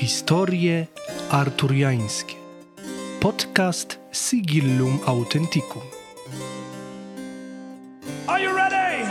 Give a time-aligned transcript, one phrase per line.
[0.00, 0.86] Historie
[1.30, 2.36] arturiańskie.
[3.20, 5.82] Podcast Sigillum Authenticum.
[8.26, 9.06] Are you ready?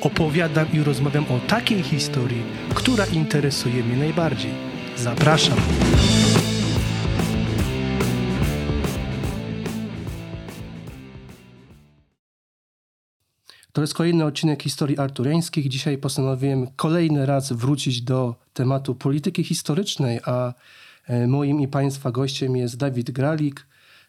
[0.00, 2.42] Opowiadam i rozmawiam o takiej historii,
[2.74, 4.52] która interesuje mnie najbardziej.
[4.96, 5.56] Zapraszam.
[13.80, 15.68] To jest kolejny odcinek historii arturiańskich.
[15.68, 20.54] Dzisiaj postanowiłem kolejny raz wrócić do tematu polityki historycznej, a
[21.06, 23.66] e, moim i Państwa gościem jest Dawid Gralik,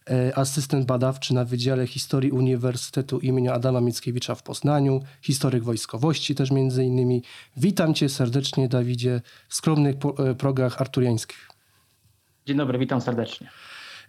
[0.09, 6.51] e, asystent badawczy na Wydziale Historii Uniwersytetu imienia Adama Mickiewicza w Poznaniu, historyk wojskowości też
[6.51, 7.23] między innymi.
[7.57, 11.49] Witam Cię serdecznie, Dawidzie, w skromnych e, progach arturiańskich.
[12.45, 13.49] Dzień dobry, witam serdecznie.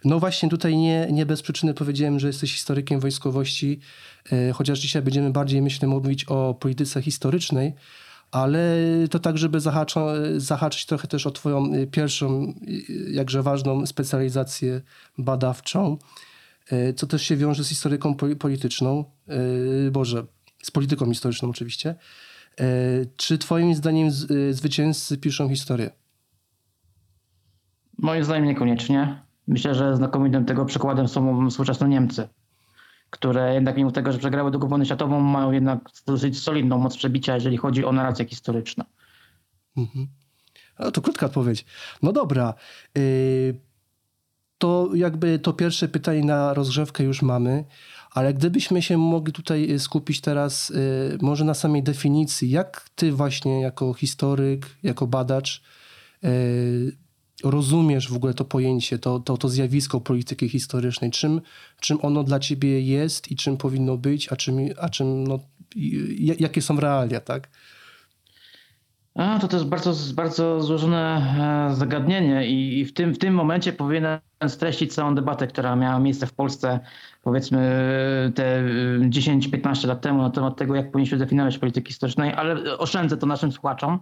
[0.05, 3.79] No właśnie tutaj nie, nie bez przyczyny powiedziałem, że jesteś historykiem wojskowości,
[4.31, 7.73] e, chociaż dzisiaj będziemy bardziej, myślę, mówić o polityce historycznej,
[8.31, 8.77] ale
[9.11, 10.05] to tak, żeby zahacza,
[10.37, 12.53] zahaczyć trochę też o twoją e, pierwszą, e,
[13.11, 14.81] jakże ważną specjalizację
[15.17, 15.97] badawczą,
[16.95, 19.05] co też się wiąże z historyką poli- polityczną,
[19.91, 20.25] Boże,
[20.63, 21.95] z polityką historyczną oczywiście.
[23.17, 24.11] Czy twoim zdaniem
[24.51, 25.89] zwycięzcy piszą historię?
[27.97, 29.23] Moim zdaniem niekoniecznie.
[29.47, 32.29] Myślę, że znakomitym tego przykładem są współczesne Niemcy,
[33.09, 37.35] które jednak mimo tego, że przegrały II wojnę światową, mają jednak dosyć solidną moc przebicia,
[37.35, 38.83] jeżeli chodzi o narrację historyczną.
[40.79, 41.65] No to krótka odpowiedź.
[42.01, 42.53] No dobra.
[42.95, 43.59] Yy,
[44.57, 47.65] to jakby to pierwsze pytanie na rozgrzewkę już mamy,
[48.11, 53.11] ale gdybyśmy się mogli tutaj y, skupić teraz yy, może na samej definicji, jak ty
[53.11, 55.63] właśnie jako historyk, jako badacz
[57.43, 61.41] rozumiesz w ogóle to pojęcie, to, to, to zjawisko polityki historycznej, czym,
[61.79, 65.39] czym ono dla ciebie jest i czym powinno być, a czym, a czym no,
[66.39, 67.49] jakie są realia, tak?
[69.15, 71.21] A, to też bardzo, bardzo złożone
[71.71, 75.99] e, zagadnienie i, i w, tym, w tym momencie powinienem streścić całą debatę, która miała
[75.99, 76.79] miejsce w Polsce
[77.23, 77.59] powiedzmy
[78.35, 78.63] te e,
[78.99, 83.51] 10-15 lat temu na temat tego, jak powinniśmy definiować polityki historycznej, ale oszczędzę to naszym
[83.51, 83.99] słuchaczom e,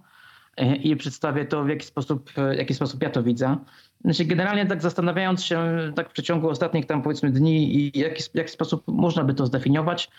[0.83, 3.57] i przedstawię to, w jaki sposób, w jaki sposób ja to widzę.
[4.03, 5.61] Znaczy, generalnie tak zastanawiając się
[5.95, 9.45] tak w przeciągu ostatnich tam powiedzmy dni i jaki, w jaki sposób można by to
[9.45, 10.09] zdefiniować,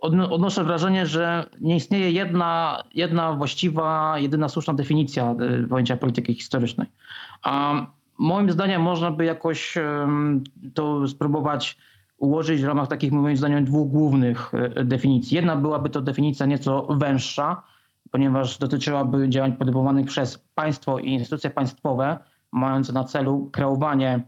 [0.00, 5.34] odnoszę wrażenie, że nie istnieje jedna, jedna właściwa, jedyna słuszna definicja
[5.70, 6.86] pojęcia polityki historycznej.
[7.42, 7.86] A
[8.18, 9.74] moim zdaniem można by jakoś
[10.74, 11.76] to spróbować
[12.18, 14.52] ułożyć w ramach takich moim zdaniem dwóch głównych
[14.84, 15.36] definicji.
[15.36, 17.62] Jedna byłaby to definicja nieco węższa,
[18.10, 22.18] ponieważ dotyczyłaby działań podejmowanych przez państwo i instytucje państwowe,
[22.52, 24.20] mające na celu kreowanie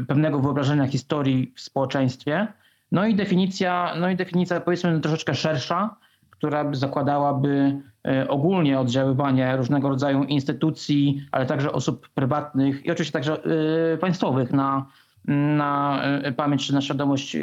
[0.00, 2.46] y, pewnego wyobrażenia historii w społeczeństwie.
[2.92, 5.96] No i definicja, no i definicja powiedzmy troszeczkę szersza,
[6.30, 7.80] która by zakładałaby
[8.22, 13.38] y, ogólnie oddziaływanie różnego rodzaju instytucji, ale także osób prywatnych i oczywiście także
[13.94, 14.86] y, państwowych na,
[15.26, 17.40] na y, pamięć czy na świadomość y,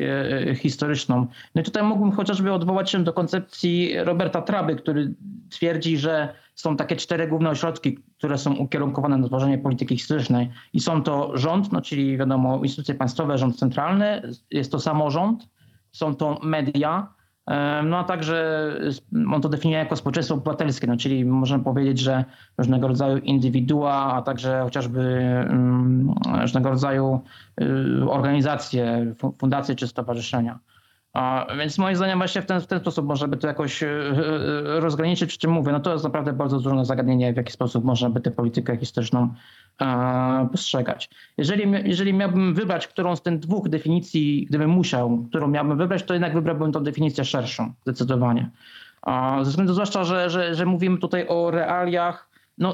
[0.49, 1.27] y, historyczną.
[1.55, 5.13] No i tutaj mógłbym chociażby odwołać się do koncepcji Roberta Traby, który
[5.49, 10.49] twierdzi, że są takie cztery główne ośrodki, które są ukierunkowane na tworzenie polityki historycznej.
[10.73, 14.21] I są to rząd, no czyli wiadomo instytucje państwowe, rząd centralny,
[14.51, 15.47] jest to samorząd,
[15.91, 17.22] są to media, e,
[17.83, 18.69] no a także
[19.33, 22.25] on to definiuje jako społeczeństwo obywatelskie, no czyli możemy powiedzieć, że
[22.57, 27.21] różnego rodzaju indywidua, a także chociażby mm, różnego rodzaju
[27.61, 30.59] y, organizacje, fu- fundacje czy stowarzyszenia.
[31.57, 34.79] Więc moim zdaniem właśnie w ten, w ten sposób można by to jakoś y, y,
[34.79, 38.09] rozgraniczyć, przy czym mówię, no to jest naprawdę bardzo złożone zagadnienie, w jaki sposób można
[38.09, 39.33] by tę politykę historyczną
[39.81, 41.09] e, postrzegać.
[41.37, 46.13] Jeżeli, jeżeli miałbym wybrać którą z tych dwóch definicji, gdybym musiał, którą miałbym wybrać, to
[46.13, 48.49] jednak wybrałbym tą definicję szerszą, zdecydowanie.
[49.41, 52.73] Ze względu zwłaszcza, że, że, że mówimy tutaj o realiach no,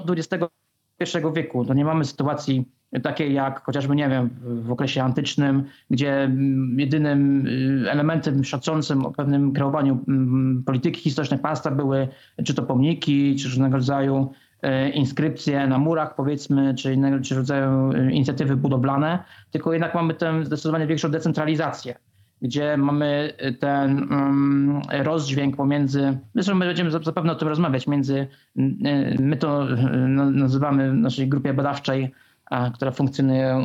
[1.01, 1.65] XXI wieku.
[1.65, 2.65] To nie mamy sytuacji
[3.03, 9.11] takiej jak chociażby, nie wiem, w- okresie antycznym, gdzie mm, jedynym y, elementem szacującym o
[9.11, 12.07] pewnym kreowaniu mm, polityki historycznej państwa były
[12.45, 14.31] czy to pomniki, czy różnego rodzaju
[14.61, 20.13] e, inskrypcje na murach, powiedzmy, czy innego czy rodzaju e, inicjatywy budowlane, tylko jednak mamy
[20.13, 21.95] tę zdecydowanie większą decentralizację,
[22.41, 28.27] gdzie mamy ten um, rozdźwięk pomiędzy, zresztą my będziemy zap- zapewne o tym rozmawiać, między,
[28.85, 29.75] e, my to e,
[30.07, 32.11] na- nazywamy w naszej grupie badawczej,
[32.49, 33.57] a, która funkcjonuje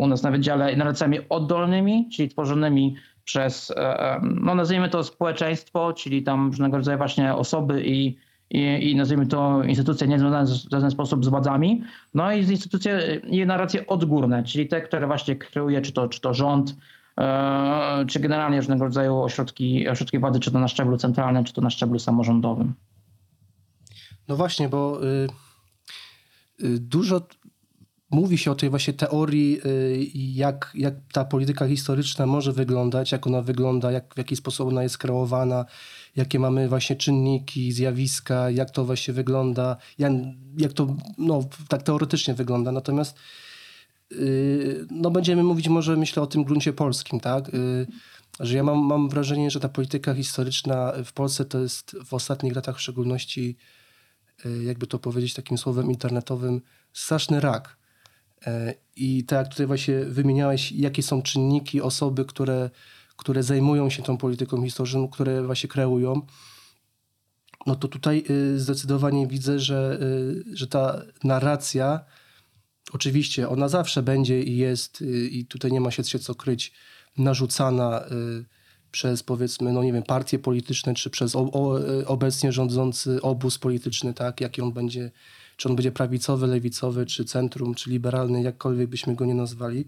[0.00, 5.92] u nas na wydziale, narracjami oddolnymi, czyli tworzonymi przez, e, e, no nazwijmy to społeczeństwo,
[5.92, 8.16] czyli tam różnego rodzaju właśnie osoby i,
[8.50, 11.82] i, i nazwijmy to instytucje niezwiązane w żaden sposób z władzami,
[12.14, 16.34] no i instytucje i narracje odgórne, czyli te, które właśnie kreuje czy to, czy to
[16.34, 16.76] rząd,
[18.08, 21.70] czy generalnie różnego rodzaju ośrodki, ośrodki władzy, czy to na szczeblu centralnym, czy to na
[21.70, 22.74] szczeblu samorządowym.
[24.28, 25.28] No właśnie, bo y,
[26.64, 27.20] y, dużo
[28.10, 33.26] mówi się o tej właśnie teorii, y, jak, jak ta polityka historyczna może wyglądać, jak
[33.26, 35.64] ona wygląda, jak, w jaki sposób ona jest kreowana,
[36.16, 40.12] jakie mamy właśnie czynniki, zjawiska, jak to właśnie wygląda, jak,
[40.58, 42.72] jak to no, tak teoretycznie wygląda.
[42.72, 43.18] Natomiast
[44.90, 47.54] no, będziemy mówić może myślę o tym gruncie polskim, tak?
[47.54, 47.86] Y,
[48.40, 52.56] że ja mam, mam wrażenie, że ta polityka historyczna w Polsce to jest w ostatnich
[52.56, 53.56] latach w szczególności,
[54.62, 56.60] jakby to powiedzieć takim słowem internetowym,
[56.92, 57.76] straszny rak
[58.46, 62.70] E, I tak jak tutaj właśnie wymieniałeś, jakie są czynniki, osoby, które,
[63.16, 66.22] które zajmują się tą polityką historyczną, które właśnie kreują,
[67.66, 72.00] no to tutaj y, zdecydowanie widzę, że, y, że ta narracja,
[72.96, 76.72] oczywiście ona zawsze będzie i jest, y, i tutaj nie ma się co kryć,
[77.18, 78.04] narzucana
[78.92, 81.36] przez powiedzmy, no nie wiem, partie polityczne, czy przez
[82.06, 85.10] obecnie rządzący obóz polityczny, tak, jaki on będzie
[85.56, 89.84] czy on będzie prawicowy, lewicowy, czy centrum, czy liberalny, jakkolwiek byśmy go nie nazwali,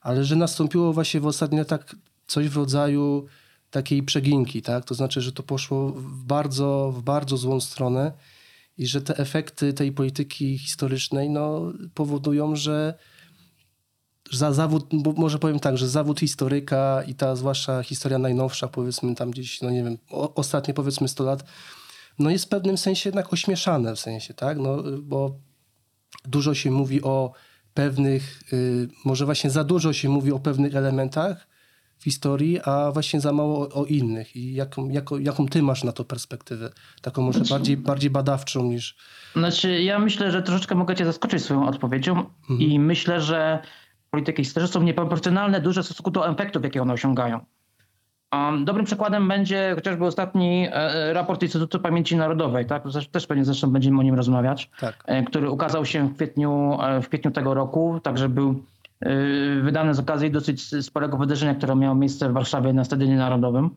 [0.00, 1.94] ale że nastąpiło właśnie w ostatnich latach
[2.26, 3.26] coś w rodzaju
[3.70, 4.84] takiej przeginki, tak?
[4.84, 8.12] To znaczy, że to poszło w bardzo, w bardzo złą stronę
[8.80, 12.94] i że te efekty tej polityki historycznej no, powodują, że
[14.32, 19.14] za zawód, bo może powiem tak, że zawód historyka i ta zwłaszcza historia najnowsza, powiedzmy
[19.14, 21.44] tam gdzieś, no nie wiem, o, ostatnie powiedzmy 100 lat,
[22.18, 24.58] no jest w pewnym sensie jednak ośmieszane w sensie, tak?
[24.58, 25.38] No, bo
[26.24, 27.32] dużo się mówi o
[27.74, 31.48] pewnych, y, może właśnie za dużo się mówi o pewnych elementach
[32.00, 34.36] w historii, a właśnie za mało o, o innych.
[34.36, 36.70] I jaką, jaką, jaką ty masz na to perspektywę?
[37.02, 38.96] Taką może znaczy, bardziej, bardziej badawczą niż...
[39.36, 42.60] Znaczy ja myślę, że troszeczkę mogę cię zaskoczyć swoją odpowiedzią mhm.
[42.60, 43.62] i myślę, że
[44.10, 47.40] polityki historyczne są nieproporcjonalne duże w stosunku do efektów, jakie one osiągają.
[48.64, 52.82] Dobrym przykładem będzie chociażby ostatni e, e, raport Instytutu Pamięci Narodowej, tak?
[53.12, 55.04] też pewnie zresztą będziemy o nim rozmawiać, tak.
[55.06, 58.62] E, który ukazał się w kwietniu, w kwietniu tego roku, także był
[59.62, 63.70] wydany z okazji dosyć sporego wydarzenia, które miało miejsce w Warszawie na Stadionie Narodowym.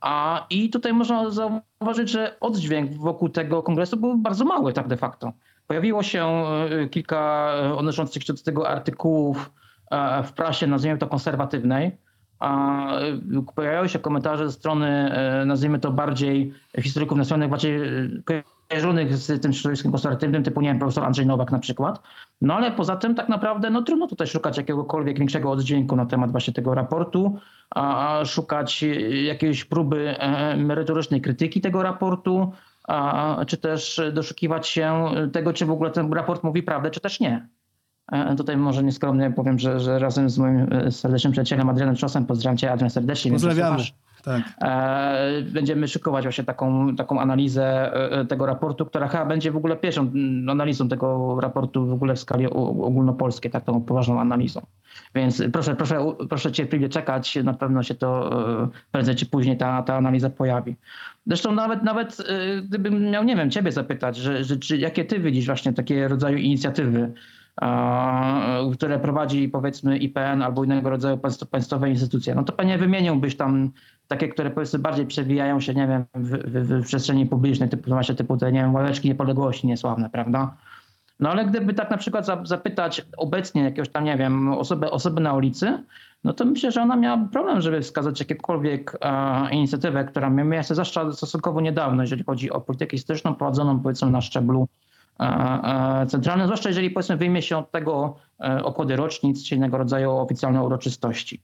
[0.00, 4.96] A, I tutaj można zauważyć, że oddźwięk wokół tego kongresu był bardzo mały tak de
[4.96, 5.32] facto.
[5.66, 6.44] Pojawiło się
[6.90, 9.52] kilka odnoszących się do tego artykułów
[10.24, 11.96] w prasie, nazwijmy to konserwatywnej,
[12.38, 15.12] a y, pojawiały się komentarze ze strony,
[15.46, 16.52] nazwijmy to bardziej
[16.82, 17.80] historyków nacjonalnych, bardziej
[18.68, 22.02] kojarzonych z tym środowiskiem konserwatywnym, typu, nie wiem, profesor Andrzej Nowak na przykład.
[22.40, 26.30] No ale poza tym tak naprawdę, no trudno tutaj szukać jakiegokolwiek większego oddźwięku na temat
[26.30, 27.38] właśnie tego raportu,
[27.70, 28.84] a szukać
[29.24, 32.52] jakiejś próby e, merytorycznej krytyki tego raportu,
[32.88, 37.20] a, czy też doszukiwać się tego, czy w ogóle ten raport mówi prawdę, czy też
[37.20, 37.48] nie.
[38.12, 42.26] E, tutaj może nieskromnie powiem, że, że razem z moim e, serdecznym przyjacielem Adrianem Czosem,
[42.26, 43.32] pozdrawiam cię Adrian serdecznie.
[43.32, 43.82] Pozdrawiamy.
[44.24, 44.42] Tak.
[44.62, 47.92] E, będziemy szykować właśnie taką, taką analizę
[48.28, 50.10] tego raportu, która chyba będzie w ogóle pierwszą
[50.48, 54.66] analizą tego raportu w ogóle w skali ogólnopolskiej, taką poważną analizą.
[55.14, 58.30] Więc proszę, proszę, proszę cierpliwie czekać, na pewno się to
[58.92, 60.76] prędzej czy później ta, ta analiza pojawi.
[61.26, 62.16] Zresztą nawet, nawet
[62.64, 66.38] gdybym miał, nie wiem, ciebie zapytać, że, że, czy, jakie ty widzisz właśnie takie rodzaju
[66.38, 67.12] inicjatywy,
[68.74, 71.18] które prowadzi powiedzmy IPN albo innego rodzaju
[71.50, 73.70] państwowe instytucje, no to pewnie wymieniłbyś tam
[74.08, 78.14] takie, które powiedzmy bardziej przewijają się, nie wiem, w, w, w przestrzeni publicznej, typu właśnie
[78.14, 80.56] typu te, nie wiem, ławeczki niepodległości niesławne, prawda?
[81.20, 85.84] No ale gdyby tak na przykład zapytać obecnie jakiegoś tam, nie wiem, osoby, na ulicy,
[86.24, 90.74] no to myślę, że ona miała problem, żeby wskazać jakąkolwiek e, inicjatywę, która miała miejsce
[90.74, 94.68] zwłaszcza stosunkowo niedawno, jeżeli chodzi o politykę historyczną prowadzoną powiedzmy na szczeblu
[96.08, 100.62] centralne, zwłaszcza jeżeli powiedzmy wyjmie się od tego e, obchody rocznic czy innego rodzaju oficjalne
[100.62, 101.42] uroczystości.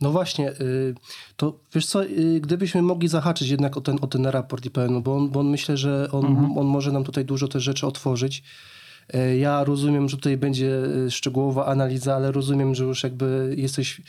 [0.00, 0.94] No właśnie, y,
[1.36, 5.16] to wiesz co, y, gdybyśmy mogli zahaczyć jednak o ten, o ten raport IPN, bo
[5.16, 6.58] on, bo on myślę, że on, mhm.
[6.58, 8.42] on może nam tutaj dużo też rzeczy otworzyć.
[9.14, 14.00] E, ja rozumiem, że tutaj będzie y, szczegółowa analiza, ale rozumiem, że już jakby jesteś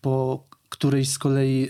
[0.00, 1.68] po którejś z kolei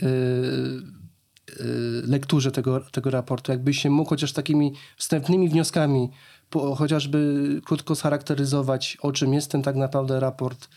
[2.06, 6.10] lekturze tego, tego raportu, jakbyś się mógł chociaż takimi wstępnymi wnioskami
[6.50, 10.68] po, chociażby krótko scharakteryzować, o czym jest ten tak naprawdę raport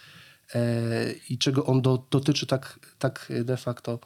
[0.56, 0.60] e,
[1.30, 4.00] i czego on do, dotyczy tak, tak de facto.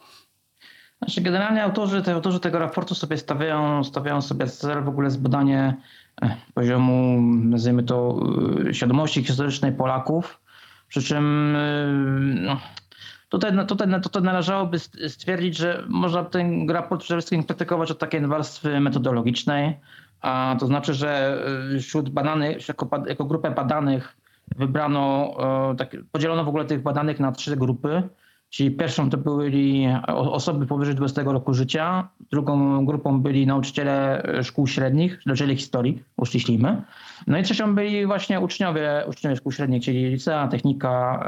[0.98, 5.76] Znaczy generalnie autorzy, te, autorzy tego raportu sobie stawiają, stawiają sobie cel w ogóle zbadanie
[6.22, 8.20] e, poziomu, nazwijmy to,
[8.68, 10.40] e, świadomości historycznej Polaków,
[10.88, 11.56] przy czym
[12.34, 12.60] no,
[13.32, 18.80] Tutaj, tutaj, tutaj należałoby stwierdzić, że można ten raport przede wszystkim krytykować od takiej warstwy
[18.80, 19.80] metodologicznej,
[20.20, 21.38] a to znaczy, że
[21.74, 24.16] y, wśród badanych, jako, jako grupę badanych
[24.56, 25.34] wybrano,
[25.78, 28.02] tak, podzielono w ogóle tych badanych na trzy grupy.
[28.52, 35.26] Czyli pierwszą to byli osoby powyżej 20 roku życia, drugą grupą byli nauczyciele szkół średnich,
[35.26, 36.82] nauczyciele historii, uściślijmy.
[37.26, 41.24] No i trzecią byli właśnie uczniowie, uczniowie szkół średnich, czyli licea, technika,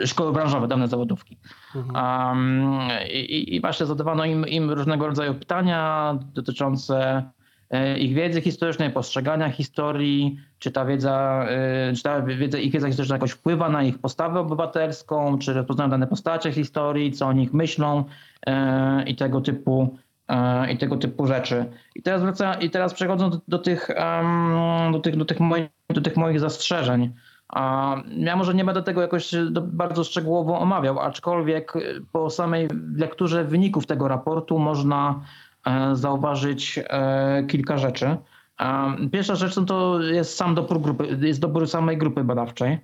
[0.00, 1.38] yy, szkoły branżowe, dawne zawodówki.
[1.76, 2.28] Mhm.
[2.28, 2.80] Um,
[3.12, 7.41] i, I właśnie zadawano im, im różnego rodzaju pytania dotyczące E,
[7.98, 13.16] ich wiedzy historycznej, postrzegania historii, czy ta wiedza, e, czy ta wiedza, ich wiedza historyczna
[13.16, 18.04] jakoś wpływa na ich postawę obywatelską, czy rozpoznają dane postacie historii, co o nich myślą
[18.46, 19.96] e, i tego typu
[20.70, 21.64] i tego typu rzeczy.
[21.94, 23.88] I teraz wraca, i teraz przechodząc do, do, tych,
[24.92, 27.12] do, tych, do, tych moich, do tych moich zastrzeżeń.
[28.16, 31.72] Ja może nie będę tego jakoś bardzo szczegółowo omawiał, aczkolwiek
[32.12, 35.51] po samej lekturze wyników tego raportu można E,
[35.92, 38.16] zauważyć e, kilka rzeczy.
[38.60, 42.78] E, pierwsza rzecz no to jest sam dobór grupy, jest dobór samej grupy badawczej,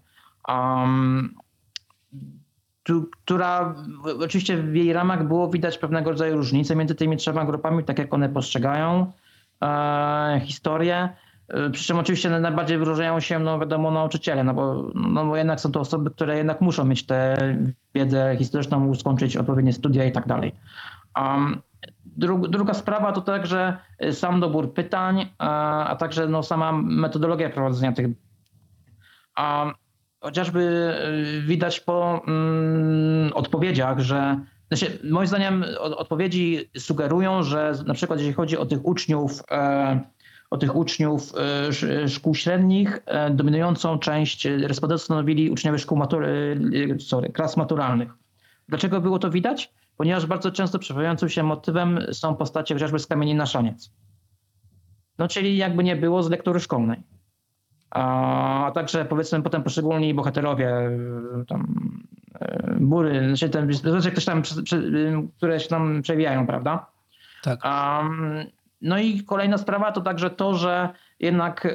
[3.25, 3.75] która
[4.21, 8.15] oczywiście w jej ramach było widać pewnego rodzaju różnice między tymi trzema grupami, tak jak
[8.15, 9.13] one postrzegają
[10.41, 11.09] historię.
[11.73, 15.73] Przy czym oczywiście najbardziej wyróżniają się, no wiadomo, nauczyciele, no bo, no bo jednak są
[15.73, 17.37] to osoby, które jednak muszą mieć tę
[17.95, 20.53] wiedzę historyczną, skończyć odpowiednie studia i tak dalej.
[22.49, 28.07] Druga sprawa to także y, sam dobór pytań, a także no sama metodologia prowadzenia tych.
[29.35, 29.73] A
[30.21, 30.93] chociażby
[31.39, 38.35] y, widać po mm, odpowiedziach, że znaczy, moim zdaniem odpowiedzi sugerują, że na przykład jeśli
[38.35, 40.01] chodzi o tych uczniów, e,
[40.51, 46.27] o tych uczniów e, szkół średnich, e, dominującą część respondentów stanowili uczniowie szkół matur,
[46.99, 48.09] sorry, klas maturalnych.
[48.69, 49.73] Dlaczego było to widać?
[49.99, 53.91] Ponieważ bardzo często przewijającym się motywem są postacie chociażby z kamieni na szaniec.
[55.19, 57.03] No czyli jakby nie było z lektury szkolnej.
[57.91, 60.91] A także powiedzmy potem poszczególni bohaterowie,
[61.49, 61.91] tam
[62.41, 64.43] e, bury, znaczy ten, rzeczy ktoś tam,
[65.37, 66.87] które się tam przewijają, prawda?
[67.43, 67.61] Tak.
[67.65, 68.45] Um,
[68.81, 70.89] no i kolejna sprawa to także to, że
[71.21, 71.71] jednak y,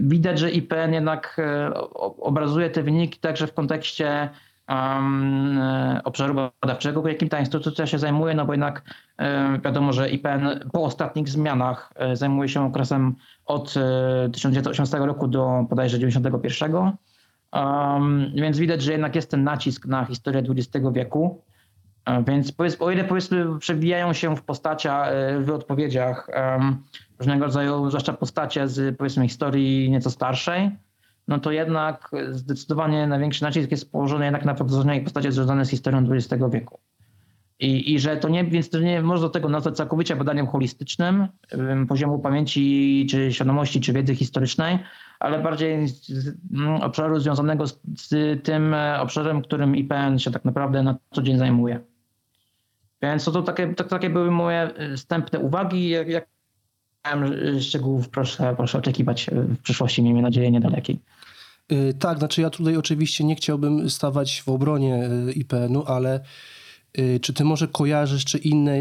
[0.00, 1.74] widać, że IPN jednak y,
[2.18, 4.30] obrazuje te wyniki także w kontekście
[4.68, 5.60] um,
[6.04, 8.82] obszaru badawczego, jakim ta instytucja się zajmuje, no bo jednak
[9.18, 13.74] um, wiadomo, że IPN po ostatnich zmianach um, zajmuje się okresem od
[14.32, 16.72] 1980 roku do bodajże 91.
[17.52, 21.42] Um, więc widać, że jednak jest ten nacisk na historię XX wieku.
[22.26, 26.28] Więc o ile powiedzmy przewijają się w postaciach, w odpowiedziach
[27.18, 30.70] różnego rodzaju, zwłaszcza postacie z powiedzmy historii nieco starszej,
[31.28, 36.06] no to jednak zdecydowanie największy nacisk jest położony jednak na prowadzenie postaci związane z historią
[36.10, 36.78] XX wieku.
[37.58, 41.28] I, I że to nie, więc to nie można tego nazwać całkowicie badaniem holistycznym
[41.88, 44.78] poziomu pamięci, czy świadomości, czy wiedzy historycznej,
[45.20, 50.44] ale bardziej z, mm, obszaru związanego z, z, tym e, obszarem, którym IPN się tak
[50.44, 51.80] naprawdę na co dzień zajmuje.
[53.02, 55.88] Więc to, to takie, to, takie były moje e, wstępne uwagi.
[55.88, 56.26] Jak, jak
[57.60, 61.00] szczegółów proszę, proszę oczekiwać w przyszłości, miejmy nadzieję, niedalekiej.
[61.72, 66.20] Y, tak, znaczy ja tutaj oczywiście nie chciałbym stawać w obronie y, IPN-u, ale
[66.98, 68.80] y, czy ty może kojarzysz, czy inne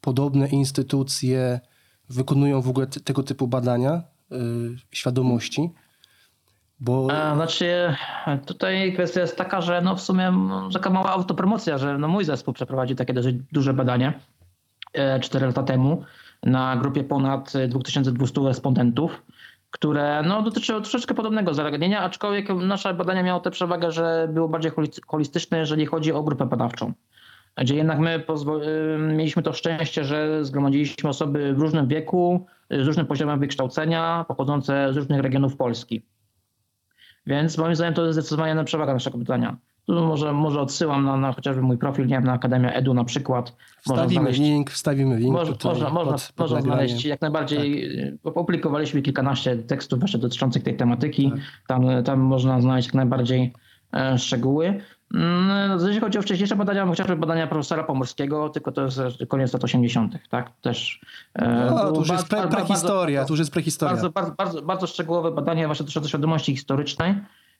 [0.00, 1.60] podobne instytucje
[2.08, 4.02] wykonują w ogóle tego typu badania
[4.92, 5.70] świadomości?
[6.80, 7.08] Bo...
[7.10, 7.94] A, znaczy,
[8.46, 10.32] tutaj kwestia jest taka, że no w sumie
[10.72, 14.12] taka mała autopromocja, że no mój zespół przeprowadził takie dosyć duże badanie
[15.20, 16.04] 4 lata temu
[16.42, 19.22] na grupie ponad 2200 respondentów
[19.70, 24.72] które no, dotyczyło troszeczkę podobnego zagadnienia, aczkolwiek nasze badania miało tę przewagę, że było bardziej
[25.06, 26.92] holistyczne, jeżeli chodzi o grupę badawczą.
[27.56, 33.06] Gdzie jednak my y, mieliśmy to szczęście, że zgromadziliśmy osoby w różnym wieku, z różnym
[33.06, 36.02] poziomem wykształcenia, pochodzące z różnych regionów Polski.
[37.26, 39.56] Więc moim zdaniem to jest zdecydowanie przewaga naszego badania.
[39.88, 43.04] Tu może, może odsyłam na, na chociażby mój profil, nie wiem, na Akademia Edu na
[43.04, 43.56] przykład.
[43.80, 45.32] Wstawimy znaleźć, link, wstawimy link.
[45.32, 47.88] Może, można, można, można znaleźć jak najbardziej.
[48.04, 48.14] Tak.
[48.24, 51.30] Opublikowaliśmy kilkanaście tekstów właśnie dotyczących tej tematyki.
[51.30, 51.40] Tak.
[51.68, 53.52] Tam, tam można znaleźć jak najbardziej
[53.94, 54.80] e, szczegóły.
[55.14, 59.64] Mm, jeśli chodzi o wcześniejsze badania, chociażby badania profesora Pomorskiego, tylko to jest koniec lat
[59.64, 60.50] 80., tak?
[60.60, 61.00] Też.
[61.34, 63.92] E, no, to już jest pre, prehistoria, to już jest prehistoria.
[63.94, 67.14] Bardzo, bardzo, bardzo, bardzo szczegółowe badanie właśnie dotyczące świadomości historycznej.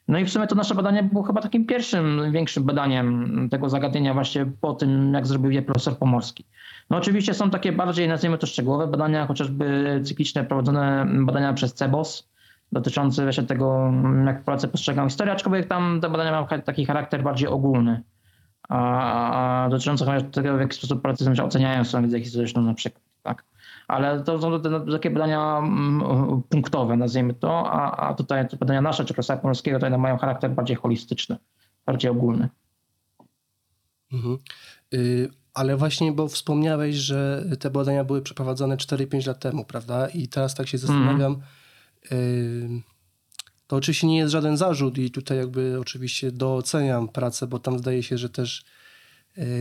[0.09, 4.15] No i w sumie to nasze badanie było chyba takim pierwszym, większym badaniem tego zagadnienia
[4.15, 6.45] właśnie po tym, jak zrobił je profesor Pomorski.
[6.91, 12.29] No oczywiście są takie bardziej, nazwijmy to szczegółowe badania, chociażby cykliczne prowadzone badania przez CEBOS,
[12.73, 13.93] dotyczące właśnie tego,
[14.27, 18.03] jak Polacy postrzegają historię, aczkolwiek tam te badania mają taki charakter bardziej ogólny,
[18.69, 23.03] a, a dotyczący tego, w jaki sposób Polacy oceniają swoją wiedzę historyczną na przykład.
[23.23, 23.45] Tak?
[23.89, 28.81] Ale to są te, takie badania mm, punktowe, nazwijmy to, a, a tutaj te badania
[28.81, 31.37] nasze, czy Profesora Pomorskiego, to mają charakter bardziej holistyczny,
[31.87, 32.49] bardziej ogólny.
[34.13, 34.39] Mhm.
[34.95, 40.09] Y, ale właśnie, bo wspomniałeś, że te badania były przeprowadzone 4-5 lat temu, prawda?
[40.09, 41.41] I teraz tak się zastanawiam.
[42.11, 42.83] Mm.
[43.67, 48.03] To oczywiście nie jest żaden zarzut i tutaj jakby oczywiście doceniam pracę, bo tam zdaje
[48.03, 48.65] się, że też y,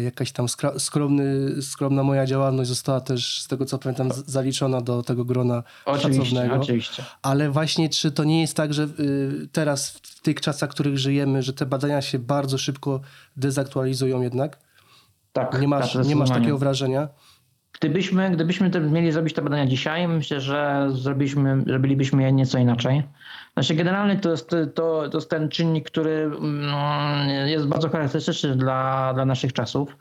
[0.03, 0.45] jakaś tam
[0.77, 6.25] skromny, skromna moja działalność została też, z tego co pamiętam, zaliczona do tego grona oczywiście,
[6.25, 6.55] szacownego.
[6.55, 7.03] Oczywiście.
[7.21, 10.97] Ale właśnie, czy to nie jest tak, że y, teraz w tych czasach, w których
[10.97, 12.99] żyjemy, że te badania się bardzo szybko
[13.37, 14.59] dezaktualizują jednak?
[15.33, 15.61] Tak.
[15.61, 17.07] Nie masz, tak, nie masz takiego wrażenia?
[17.79, 23.03] Gdybyśmy, gdybyśmy te, mieli zrobić te badania dzisiaj, myślę, że zrobiliśmy, zrobilibyśmy je nieco inaczej.
[23.57, 29.13] Znaczy generalnie to jest, to, to jest ten czynnik, który mm, jest bardzo charakterystyczny dla,
[29.13, 29.97] dla naszych czasów.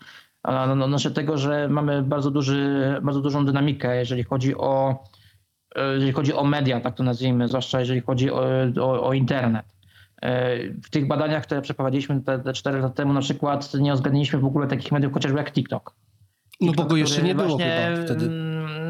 [0.76, 5.04] No, znaczy tego, że mamy bardzo, duży, bardzo dużą dynamikę, jeżeli chodzi o
[5.76, 8.46] jeżeli chodzi o media, tak to nazwijmy, zwłaszcza jeżeli chodzi o,
[8.80, 9.66] o, o internet.
[10.22, 14.38] E, w tych badaniach, które przeprowadziliśmy te, te 4 lata temu, na przykład nie uwzględniliśmy
[14.38, 15.94] w ogóle takich mediów chociażby jak TikTok.
[16.60, 18.30] No bo go jeszcze nie było chyba wtedy.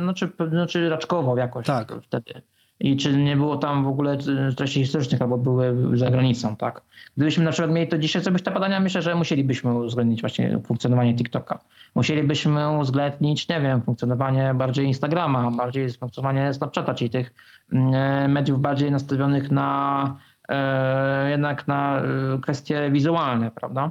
[0.02, 1.92] Znaczy, znaczy raczkowo jakoś tak.
[2.02, 2.42] wtedy.
[2.80, 4.18] I czy nie było tam w ogóle
[4.56, 6.82] treści historycznych albo były za granicą, tak?
[7.16, 11.14] Gdybyśmy na przykład mieli to dzisiaj zrobić te badania, myślę, że musielibyśmy uwzględnić właśnie funkcjonowanie
[11.14, 11.58] TikToka.
[11.94, 17.34] Musielibyśmy uwzględnić, nie wiem, funkcjonowanie bardziej Instagrama, bardziej funkcjonowanie Snapchata, czyli tych
[17.72, 20.16] mm, mediów bardziej nastawionych na
[20.48, 23.90] E, jednak na e, kwestie wizualne, prawda?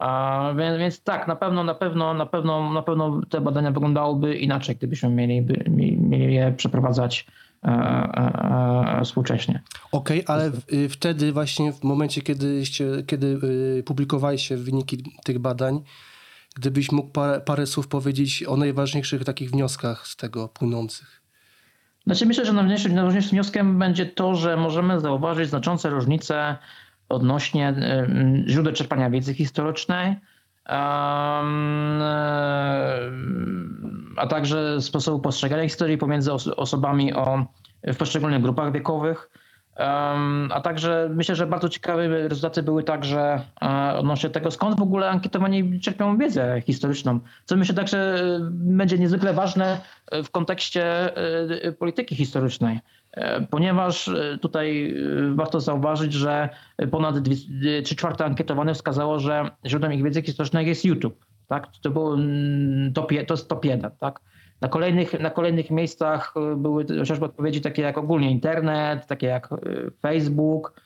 [0.00, 4.34] A, więc, więc, tak, na pewno, na pewno, na pewno, na pewno te badania wyglądałyby
[4.34, 5.64] inaczej, gdybyśmy mieli, by,
[5.96, 7.26] mieli je przeprowadzać
[7.64, 9.62] e, e, e, współcześnie.
[9.92, 12.62] Okej, okay, ale w, wtedy właśnie w momencie, kiedy,
[13.06, 13.38] kiedy
[13.84, 15.80] publikowaliście wyniki tych badań,
[16.56, 21.20] gdybyś mógł parę, parę słów powiedzieć o najważniejszych takich wnioskach z tego płynących.
[22.06, 26.56] Znaczy myślę, że najważniejszym, najważniejszym wnioskiem będzie to, że możemy zauważyć znaczące różnice
[27.10, 27.74] odnośnie
[28.46, 30.16] źródeł czerpania wiedzy historycznej,
[34.16, 37.46] a także sposobu postrzegania historii pomiędzy osobami o,
[37.82, 39.30] w poszczególnych grupach wiekowych.
[40.50, 45.10] A także myślę, że bardzo ciekawe rezultaty były także e, odnośnie tego, skąd w ogóle
[45.10, 47.20] ankietowani czerpią wiedzę historyczną.
[47.44, 49.80] Co myślę także e, będzie niezwykle ważne
[50.10, 51.10] e, w kontekście
[51.78, 52.80] polityki historycznej.
[53.50, 54.94] Ponieważ tutaj
[55.34, 56.48] warto zauważyć, że
[56.90, 57.14] ponad
[57.84, 61.24] 3 czwarte ankietowanych wskazało, że źródłem ich wiedzy historycznej jest YouTube.
[61.46, 61.68] Tak?
[61.82, 63.90] To, było mm, top, to jest top 1.
[63.98, 64.20] Tak?
[64.60, 69.48] Na kolejnych, na kolejnych miejscach były chociażby odpowiedzi takie jak ogólnie internet, takie jak
[70.02, 70.80] Facebook,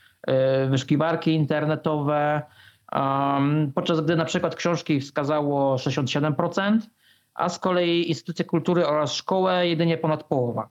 [0.71, 2.43] wyszukiwarki internetowe,
[3.75, 6.79] podczas gdy na przykład książki wskazało 67%,
[7.35, 10.69] a z kolei instytucje kultury oraz szkołę jedynie ponad połowa.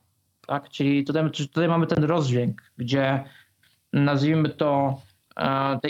[0.48, 0.70] Tak?
[0.70, 3.24] Czyli tutaj, tutaj mamy ten rozdźwięk, gdzie
[3.94, 5.02] nazwijmy to
[5.82, 5.90] te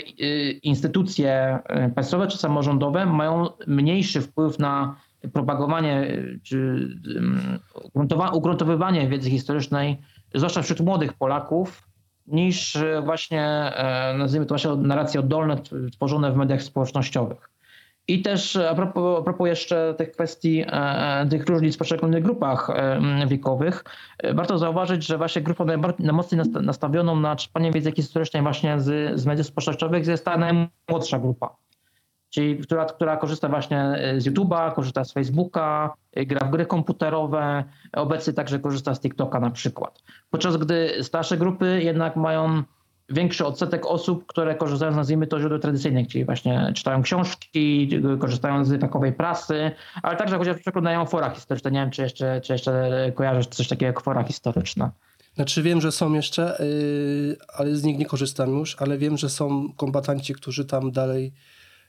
[0.62, 1.58] instytucje
[1.94, 4.96] państwowe czy samorządowe mają mniejszy wpływ na
[5.32, 6.88] propagowanie czy
[8.32, 9.98] ugruntowywanie wiedzy historycznej,
[10.34, 11.88] zwłaszcza wśród młodych Polaków,
[12.26, 15.56] niż właśnie, e, nazwijmy to właśnie narracje oddolne
[15.92, 17.53] tworzone w mediach społecznościowych.
[18.08, 22.22] I też a propos, a propos, jeszcze tych kwestii, e, e, tych różnic w poszczególnych
[22.22, 22.70] grupach
[23.26, 23.84] wiekowych,
[24.34, 25.66] warto zauważyć, że właśnie grupą
[25.98, 31.56] najmocniej nastawioną na czerpanie wiedzy historycznej właśnie z, z mediów społecznościowych jest ta najmłodsza grupa
[32.34, 36.66] czyli która, która korzysta właśnie e, z YouTube'a, korzysta z Facebooka, e, gra w gry
[36.66, 40.02] komputerowe, obecnie także korzysta z TikToka na przykład.
[40.30, 42.62] Podczas gdy starsze grupy jednak mają
[43.10, 47.90] większy odsetek osób, które korzystają z nazwijmy to źródeł tradycyjnych, czyli właśnie czytają książki,
[48.20, 49.70] korzystają z takowej prasy,
[50.02, 51.70] ale także chociaż przeglądają fora historyczne.
[51.70, 54.90] Nie wiem, czy jeszcze, czy jeszcze kojarzysz coś takiego jak fora historyczne.
[55.34, 59.30] Znaczy wiem, że są jeszcze, yy, ale z nich nie korzystam już, ale wiem, że
[59.30, 61.32] są kombatanci, którzy tam dalej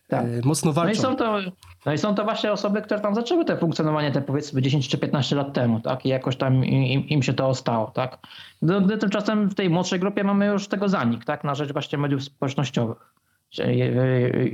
[0.08, 0.26] tak.
[0.26, 0.88] E, mocno walczą.
[0.88, 1.40] No i, są to,
[1.86, 4.98] no i są to właśnie osoby, które tam zaczęły te funkcjonowanie te powiedzmy 10 czy
[4.98, 6.06] 15 lat temu, tak?
[6.06, 8.18] I jakoś tam im, im się to ostało, tak?
[8.62, 11.44] Gdy tymczasem w tej młodszej grupie mamy już tego zanik, tak?
[11.44, 13.14] Na rzecz właśnie mediów społecznościowych,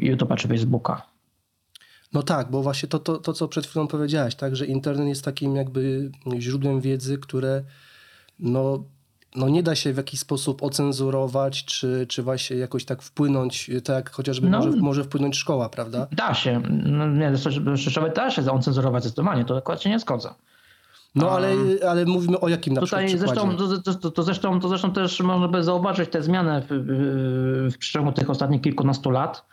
[0.02, 1.02] YouTube'a czy Facebooka.
[2.14, 5.26] No tak, bo właśnie to, to, to, co przed chwilą powiedziałeś, tak, że internet jest
[5.26, 7.64] takim jakby źródłem wiedzy, które
[8.40, 8.84] no,
[9.36, 13.96] no nie da się w jakiś sposób ocenzurować, czy, czy właśnie jakoś tak wpłynąć, tak
[13.96, 16.08] jak chociażby no, może, może wpłynąć szkoła, prawda?
[16.12, 16.62] Da się.
[16.70, 17.32] No, nie,
[18.15, 20.30] da się ocenzurować zdecydowanie, to akurat się nie zgodzę.
[21.15, 21.56] No ale,
[21.89, 25.20] ale mówimy o jakim na Tutaj przykład zresztą, to, to, to, zresztą, to zresztą też
[25.20, 29.46] można by zauważyć te zmiany w, w, w przeciągu tych ostatnich kilkunastu lat.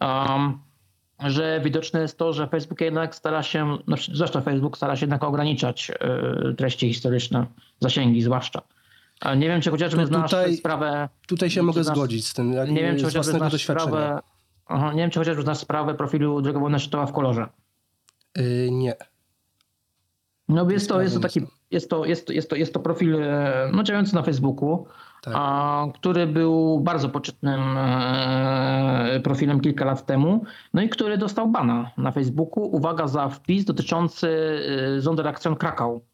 [0.00, 0.58] Um,
[1.24, 5.24] że widoczne jest to, że Facebook jednak stara się, no, zwłaszcza Facebook stara się jednak
[5.24, 5.90] ograniczać
[6.50, 7.46] y, treści historyczne,
[7.80, 8.62] zasięgi zwłaszcza.
[9.20, 11.08] A nie wiem, czy chociażby To znasz tutaj- sprawę...
[11.26, 13.90] Tutaj się mogę znasz- zgodzić z tym, jak Nie wiem, czy chociażby własnego znasz doświadczenia.
[13.90, 14.20] sprawę...
[14.66, 17.46] Aha, nie wiem, czy chociażby znasz sprawę profilu drogowodna szczytowa w kolorze.
[18.38, 18.94] Y, nie.
[20.48, 23.16] No jest to, jest to taki, jest to, jest to, jest to, jest to profil
[23.22, 24.86] e, no, działający na Facebooku,
[25.22, 25.34] Tak.
[25.36, 31.90] a, który był bardzo poczytnym e, profilem kilka lat temu, no i który dostał bana
[31.96, 32.64] na Facebooku.
[32.76, 34.28] Uwaga za wpis dotyczący
[34.98, 36.04] e, Sonderaktion Krakau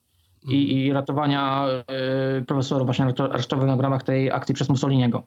[0.49, 5.23] i, i ratowania e, profesorów właśnie aresztowanych w ramach tej akcji przez Mussoliniego.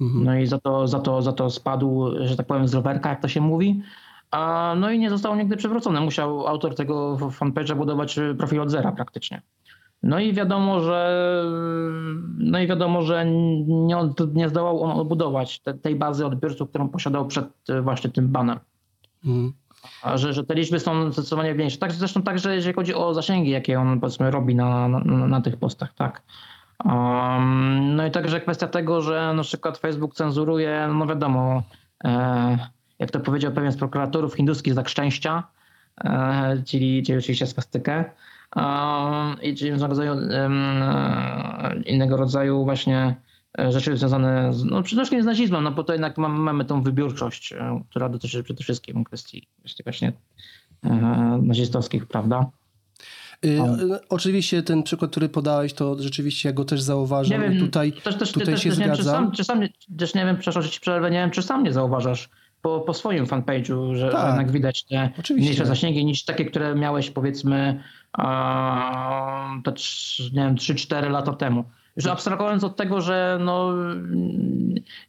[0.00, 0.24] Mhm.
[0.24, 3.22] No i za to, za to, za to spadł, że tak powiem, z rowerka, jak
[3.22, 3.82] to się mówi.
[4.30, 6.00] A, no i nie został nigdy przywrócony.
[6.00, 9.42] Musiał autor tego fanpage'a budować y, profil od zera praktycznie.
[10.02, 11.42] No i wiadomo, że
[12.38, 13.26] no i wiadomo, że
[13.66, 13.96] nie,
[14.34, 18.58] nie zdołał on odbudować te, tej bazy odbiorców, którą posiadał przed y, właśnie tym banem.
[19.24, 19.52] Mhm.
[20.14, 21.78] Że, że te liczby są zdecydowanie większe.
[21.78, 25.56] Tak, zresztą także jeżeli chodzi o zasięgi, jakie on powiedzmy robi na, na, na tych
[25.56, 26.22] postach, tak.
[26.84, 31.62] Um, no i także kwestia tego, że na przykład Facebook cenzuruje, no wiadomo,
[32.04, 32.58] e,
[32.98, 35.42] jak to powiedział pewien z prokuratorów hinduskich znak szczęścia,
[36.04, 38.04] e, czyli, czyli oczywiście swastykę,
[38.56, 43.27] um, i czyli rodzaju, em, innego rodzaju właśnie e,
[43.68, 46.82] rzeczy związane z, no przede wszystkim z nazizmem, no bo to jednak mamy, mamy tą
[46.82, 50.12] wybiórczość, e, która dotyczy przede wszystkim kwestii, kwestii właśnie
[50.84, 50.90] e,
[51.42, 52.50] nazistowskich, prawda?
[53.44, 53.76] Y, O.
[53.96, 57.40] y, Oczywiście ten przykład, który podałeś, to rzeczywiście ja go też zauważam.
[57.42, 59.24] Nie wiem, tutaj też, też, tutaj też, się też nie wiem, czy zgadzam.
[59.24, 59.60] sam, czy sam,
[59.98, 62.28] też nie wiem, przepraszam, że ci przerwę, nie wiem, czy sam nie zauważasz
[62.62, 64.26] po, po swoim fanpage'u, że, Tak.
[64.28, 65.34] jednak widać te Oczywiście.
[65.34, 67.82] mniejsze zasięgi niż takie, które miałeś powiedzmy
[69.64, 69.72] te,
[70.32, 71.64] nie wiem, 3-4 lata temu.
[71.98, 73.72] Że abstrahując od tego, że no,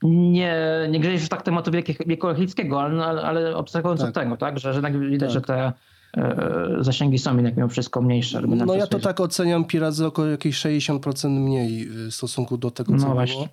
[0.04, 0.56] nie,
[0.90, 1.72] nie grzejesz tak tematu
[2.06, 4.10] wieku Ochlickiego, ale, ale, ale abstrahując Tak.
[4.10, 5.34] od tego, tak, że, że jednak widać, Tak.
[5.34, 5.74] że te
[6.18, 8.42] e, zasięgi są jednak mimo wszystko mniejsze.
[8.42, 12.72] No ja to tak oceniam pi razy około jakieś 60% mniej y, w stosunku do
[12.72, 13.14] tego, co No było.
[13.14, 13.50] właśnie.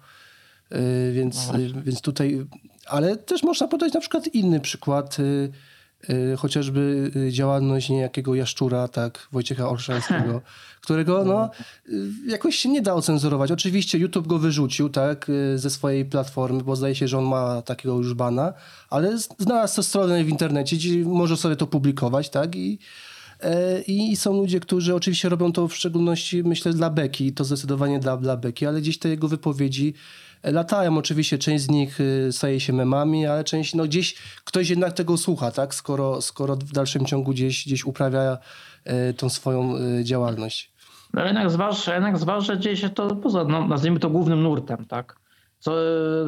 [0.72, 2.46] Y, Więc, No więc tutaj,
[2.88, 5.16] ale też można podać na przykład inny przykład,
[6.38, 10.40] chociażby y, działalność niejakiego jaszczura, tak, Wojciecha Olszańskiego,
[10.84, 11.50] którego no,
[11.88, 13.50] y, jakoś się nie da ocenzurować.
[13.50, 17.62] Oczywiście YouTube go wyrzucił, tak, y, ze swojej platformy, bo zdaje się, że on ma
[17.62, 18.52] takiego już bana,
[18.90, 22.78] ale znalazł sobie stronę w internecie, gdzie może sobie to publikować, tak, i
[23.40, 27.98] E, I są ludzie, którzy oczywiście robią to w szczególności, myślę, dla Beki, to zdecydowanie
[27.98, 29.94] dla, dla Beki, ale gdzieś te jego wypowiedzi
[30.52, 30.98] latają.
[30.98, 35.16] Oczywiście część z nich e, staje się memami, ale część, no gdzieś ktoś jednak tego
[35.16, 35.74] słucha, tak?
[35.74, 38.38] Skoro, skoro w dalszym ciągu gdzieś, gdzieś uprawia
[38.84, 40.72] e, tą swoją e, działalność.
[41.14, 42.16] No jednak zważ, jednak
[42.58, 45.16] dzieje się to poza, no, nazwijmy to głównym nurtem, tak?
[45.58, 45.72] Co,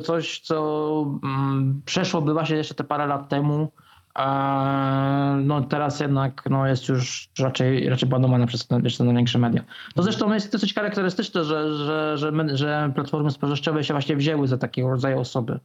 [0.05, 3.73] coś, co mm, przeszłoby właśnie jeszcze te parę lat temu,
[5.43, 9.63] no teraz jednak no, jest już raczej, raczej banowane przez te, największe media.
[9.95, 14.49] To zresztą jest dosyć charakterystyczne, że, że, że, my, że platformy społecznościowe się właśnie wzięły
[14.49, 15.61] za takiego rodzaju osoby.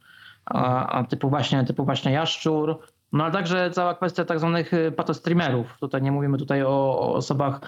[0.46, 2.78] A, a typu właśnie, typu właśnie Jaszczur,
[3.12, 5.66] no ale także cała kwestia tak zwanych y, patostreamerów.
[5.80, 7.60] Tutaj nie mówimy tutaj o, o osobach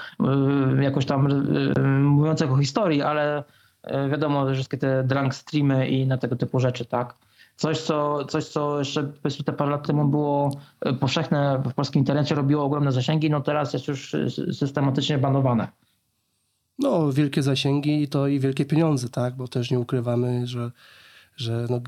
[0.78, 3.44] y, jakoś tam y, mówiących o historii, ale
[3.84, 7.14] y, wiadomo, że wszystkie te drunk streamy i na tego typu rzeczy, tak?
[7.56, 10.50] Coś, co, coś, co jeszcze powiedzmy te parę lat temu było
[10.86, 15.68] y, powszechne w polskim internecie, robiło ogromne zasięgi, no teraz jest już y, systematycznie banowane.
[16.78, 19.36] No, wielkie zasięgi i to i wielkie pieniądze, tak?
[19.36, 20.70] Bo też nie ukrywamy, że,
[21.36, 21.80] że no,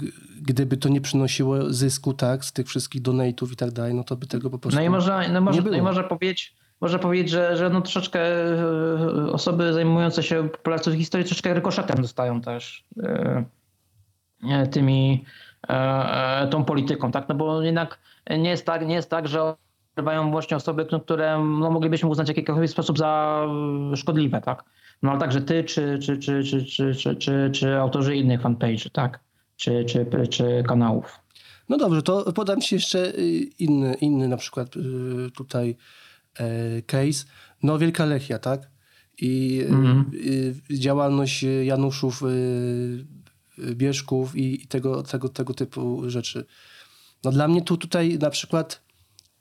[0.42, 4.16] gdyby to nie przynosiło zysku, tak, z tych wszystkich donate'ów i tak dalej, no to
[4.16, 5.84] by tego po prostu No i można, no może, nie no i było.
[5.84, 11.54] można powiedzieć, można powiedzieć, że, że no troszeczkę e, osoby zajmujące się populacją historii troszeczkę
[11.54, 13.44] rykoszetem dostają też e,
[14.50, 15.47] e, tymi e, e,
[16.50, 17.28] tą polityką, tak?
[17.28, 17.98] No bo jednak
[18.38, 19.56] nie jest tak, nie jest tak, że
[19.98, 23.42] odgrywają właśnie osoby, które no, moglibyśmy uznać w jakikolwiek sposób za
[23.92, 24.64] e, szkodliwe, tak?
[25.02, 28.90] No ale także ty, czy, czy, czy, czy, czy, czy, czy, czy autorzy innych fanpage'y,
[28.90, 29.20] tak?
[29.56, 31.18] Czy, czy, czy kanałów.
[31.68, 34.80] No dobrze, to podam ci jeszcze y, inny, inny na przykład y,
[35.36, 35.76] tutaj
[36.38, 37.24] e, case.
[37.62, 38.60] No Wielka Lechia, tak?
[39.20, 40.10] I y, Mhm.
[40.70, 42.22] działalność Januszów,
[43.74, 46.46] Bierzków i, tego, tego, tego typu rzeczy.
[47.24, 48.88] No dla mnie tu tutaj na przykład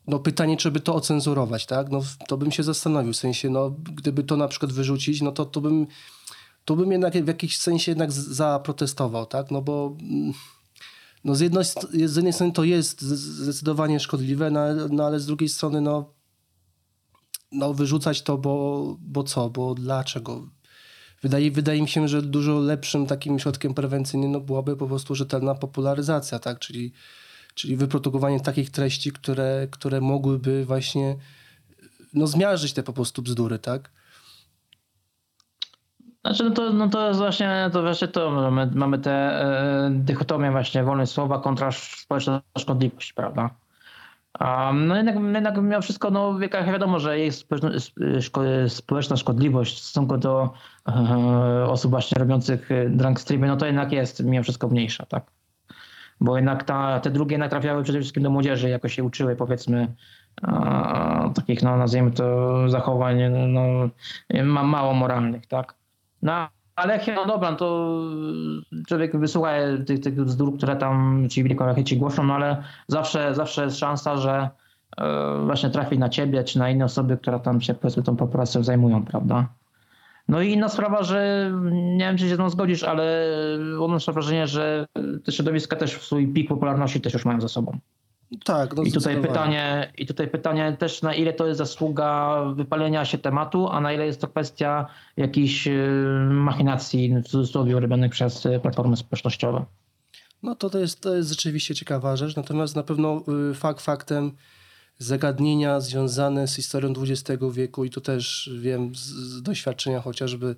[0.07, 1.91] no pytanie, czy by to ocenzurować, tak?
[1.91, 5.45] No to bym się zastanowił, w sensie, no gdyby to na przykład wyrzucić, no to,
[5.45, 5.87] to bym
[6.65, 9.51] to bym jednak w jakiś sensie jednak zaprotestował, tak?
[9.51, 10.33] No bo mm,
[11.23, 15.25] no z, jednej, st- z jednej strony to jest zdecydowanie szkodliwe, no, no ale z
[15.25, 16.13] drugiej strony no,
[17.51, 20.47] no wyrzucać to, bo, bo co, bo dlaczego?
[21.21, 25.55] Wydaje, wydaje mi się, że dużo lepszym takim środkiem prewencyjnym no, byłaby po prostu rzetelna
[25.55, 26.59] popularyzacja, tak?
[26.59, 26.93] Czyli,
[27.53, 31.15] czyli wyprodukowanie takich treści, które, które mogłyby właśnie
[32.13, 33.91] no, zmiażdżyć te po prostu bzdury, tak?
[36.25, 40.51] Znaczy, no to, no to jest właśnie to, właśnie to mamy, mamy tę e, dychotomię
[40.51, 43.49] właśnie wolność słowa kontra społeczna szkodliwość, prawda?
[44.41, 47.69] Um, no jednak, jednak mimo wszystko, no jak wiadomo, że jest społeczna,
[48.21, 50.53] szko, społeczna szkodliwość w stosunku do
[50.87, 55.23] e, osób właśnie robiących drunk streamy, no to jednak jest mimo wszystko mniejsza, tak?
[56.21, 59.93] Bo jednak ta, te drugie jednak przede wszystkim do młodzieży, jakoś się uczyły powiedzmy
[60.47, 63.89] e, takich, no nazwijmy to zachowań no,
[64.43, 65.73] ma, mało moralnych, tak?
[66.21, 67.99] No ale no dobra, to
[68.87, 69.51] człowiek wysłucha
[69.85, 74.49] tych, tych bzdur, które tam ci wielkorachieci głoszą, no ale zawsze, zawsze jest szansa, że
[74.97, 78.63] e, właśnie trafi na ciebie czy na inne osoby, które tam się powiedzmy tą populacją
[78.63, 79.47] zajmują, prawda?
[80.27, 83.31] No i inna sprawa, że nie wiem, czy się z tą zgodzisz, ale
[83.79, 84.85] odnoszę wrażenie, że
[85.23, 87.79] te środowiska też w swój pik popularności też już mają za sobą.
[88.45, 93.05] Tak, no I tutaj pytanie, I tutaj pytanie też, na ile to jest zasługa wypalenia
[93.05, 94.87] się tematu, a na ile jest to kwestia
[95.17, 99.65] jakichś y, machinacji, w cudzysłowie, robionych przez y, platformy społecznościowe.
[100.43, 104.31] No to, to, jest, to jest rzeczywiście ciekawa rzecz, natomiast na pewno y, fakt faktem
[104.97, 110.55] zagadnienia związane z historią XX wieku i to też wiem z, z doświadczenia chociażby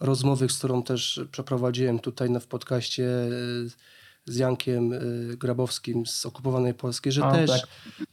[0.00, 3.04] rozmowy, z którą też przeprowadziłem tutaj w podcaście
[4.24, 7.60] z Jankiem y, Grabowskim z okupowanej Polski, że też, tak.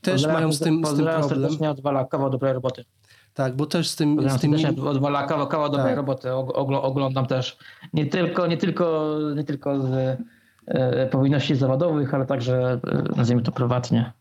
[0.02, 1.30] też mają z tym, z tym problem.
[1.30, 2.86] serdecznie od Wala, kawał dobrej roboty.
[3.34, 4.30] Tak, bo też z tym...
[4.30, 4.56] Z tym
[4.88, 5.98] od Wala, kawał, kawał dobrej tak.
[5.98, 7.58] roboty oglądam też.
[7.94, 10.18] Nie tylko, nie tylko, nie tylko z
[10.66, 14.14] e, powinności zawodowych, ale także e, nazwijmy to prywatnie.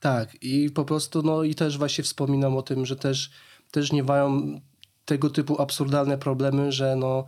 [0.00, 3.30] Tak i po prostu, no i też właśnie wspominam o tym, że też,
[3.70, 4.60] też nie mają
[5.04, 7.26] tego typu absurdalne problemy, że no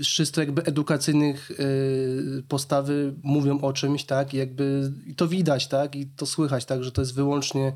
[0.00, 5.66] z czysto jakby edukacyjnych y, postawy mówią o czymś, tak, i jakby i to widać,
[5.66, 7.72] tak, i to słychać, tak, że to jest wyłącznie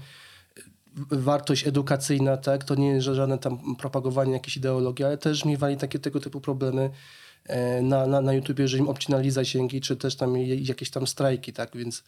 [1.11, 5.99] wartość edukacyjna, tak, to nie jest żadne tam propagowanie jakiejś ideologii, ale też miewali takie
[5.99, 6.91] tego typu problemy
[7.45, 11.53] e, na, na, na YouTubie, że im obcinali zasięgi, czy też tam jakieś tam strajki,
[11.53, 12.05] tak, więc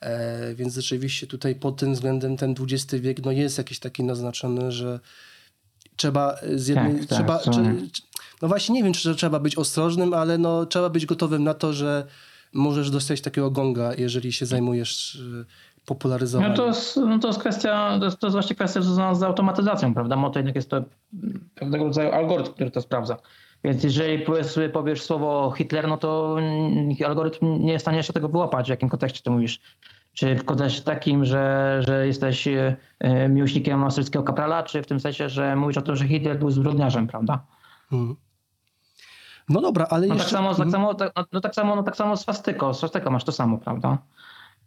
[0.00, 4.72] e, więc rzeczywiście tutaj pod tym względem ten XX wiek no jest jakiś taki naznaczony,
[4.72, 5.00] że
[5.96, 7.54] trzeba z jednej, tak, trzeba, tak,
[8.42, 11.72] no właśnie nie wiem, czy trzeba być ostrożnym, ale no, trzeba być gotowym na to,
[11.72, 12.06] że
[12.52, 15.44] możesz dostać takiego gonga, jeżeli się zajmujesz y,
[15.86, 16.50] popularyzowaniem.
[16.50, 19.22] No to jest, no to jest kwestia, to jest, to jest właśnie kwestia związana z
[19.22, 20.16] automatyzacją, prawda?
[20.16, 20.84] Bo to jednak jest to
[21.54, 23.16] pewnego rodzaju algorytm, który to sprawdza.
[23.64, 26.36] Więc jeżeli powiesz, powiesz słowo Hitler, no to
[27.06, 29.60] algorytm nie jest w stanie się tego wyłapać, w jakim kontekście to mówisz.
[30.12, 32.76] Czy w kontekście takim, że, że jesteś y,
[33.28, 37.06] miłośnikiem austriackiego kaprala, czy w tym sensie, że mówisz o tym, że Hitler był zbrodniarzem,
[37.06, 37.44] prawda?
[37.90, 38.16] Hmm.
[39.52, 40.30] No dobra, ale no jeszcze...
[40.30, 40.70] Tak samo, tak, mhm.
[40.70, 42.74] samo, tak, no, tak samo, no tak samo z swastyką.
[42.74, 43.98] Z masz to samo, prawda?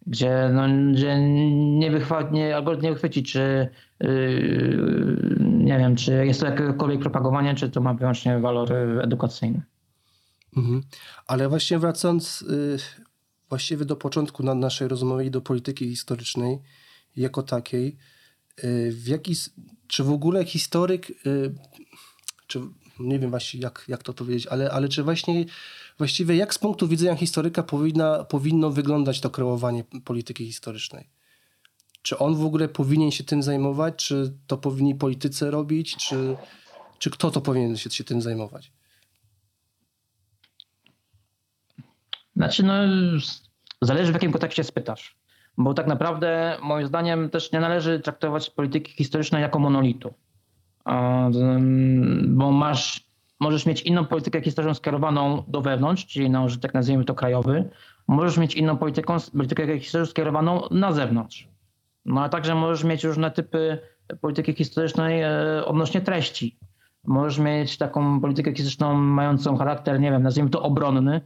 [0.07, 1.19] Gdzie, no, gdzie
[1.51, 3.69] nie, wychwa, nie, nie wychwyci, czy
[3.99, 9.61] yy, nie wiem, czy jest to jakiekolwiek propagowanie, czy to ma wyłącznie walor edukacyjny.
[10.57, 10.83] Mhm.
[11.27, 12.77] Ale właśnie wracając yy,
[13.49, 16.61] właściwie do początku na naszej rozmowy i do polityki historycznej
[17.15, 17.97] jako takiej,
[18.63, 19.33] yy, w jaki,
[19.87, 21.55] czy w ogóle historyk, y,
[22.47, 22.61] czy
[22.99, 25.45] nie wiem właśnie jak, jak to powiedzieć, ale, ale czy właśnie
[25.97, 31.09] właściwie jak z punktu widzenia historyka powinna, powinno wyglądać to kreowanie polityki historycznej?
[32.01, 33.95] Czy on w ogóle powinien się tym zajmować?
[33.95, 35.95] Czy to powinni politycy robić?
[35.95, 36.37] Czy,
[36.99, 38.71] czy kto to powinien się, się tym zajmować?
[42.35, 42.73] Znaczy, no,
[43.81, 45.15] zależy w jakim kontekście spytasz.
[45.57, 50.13] Bo tak naprawdę, moim zdaniem, też nie należy traktować polityki historycznej jako monolitu
[52.27, 53.05] bo masz,
[53.39, 57.69] możesz mieć inną politykę historyczną skierowaną do wewnątrz, czyli na użytek nazwijmy to krajowy,
[58.07, 61.47] możesz mieć inną polityką, politykę historyczną skierowaną na zewnątrz.
[62.05, 63.79] No a także możesz mieć różne typy
[64.21, 66.57] polityki historycznej e, odnośnie treści.
[67.03, 71.21] Możesz mieć taką politykę historyczną mającą charakter, nie wiem, nazwijmy to obronny,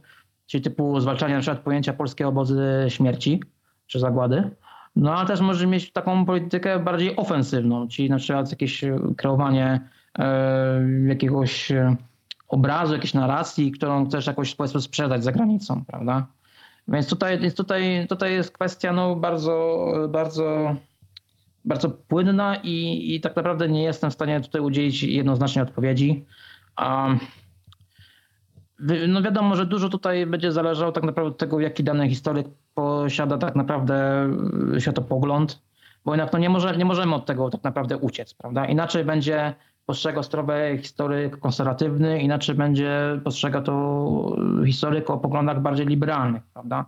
[0.46, 3.42] czyli typu zwalczania na przykład pojęcia polskie obozy śmierci
[3.86, 4.50] czy zagłady.
[4.96, 9.80] No a też może mieć taką politykę bardziej ofensywną, czyli na przykład jakieś e, kreowanie
[10.18, 11.96] e, jakiegoś e,
[12.48, 16.26] obrazu, jakiejś narracji, którą chcesz jakoś powiedzmy sprzedać za granicą, prawda?
[16.88, 20.76] Więc tutaj, tutaj, tutaj jest kwestia no, bardzo, bardzo,
[21.64, 26.24] bardzo płynna i, i tak naprawdę nie jestem w stanie tutaj udzielić jednoznacznej odpowiedzi.
[29.08, 32.46] No wiadomo, że dużo tutaj będzie zależało tak naprawdę od tego, jaki dany historyk
[33.02, 34.28] posiada tak naprawdę
[34.76, 35.62] y, światopogląd,
[36.04, 38.66] bo jednak no nie, może, nie możemy od tego tak naprawdę uciec, prawda?
[38.66, 39.54] Inaczej będzie
[39.86, 44.36] postrzegał sprawę historyk konserwatywny, inaczej będzie postrzegał to
[44.66, 46.84] historyk o poglądach bardziej liberalnych, prawda?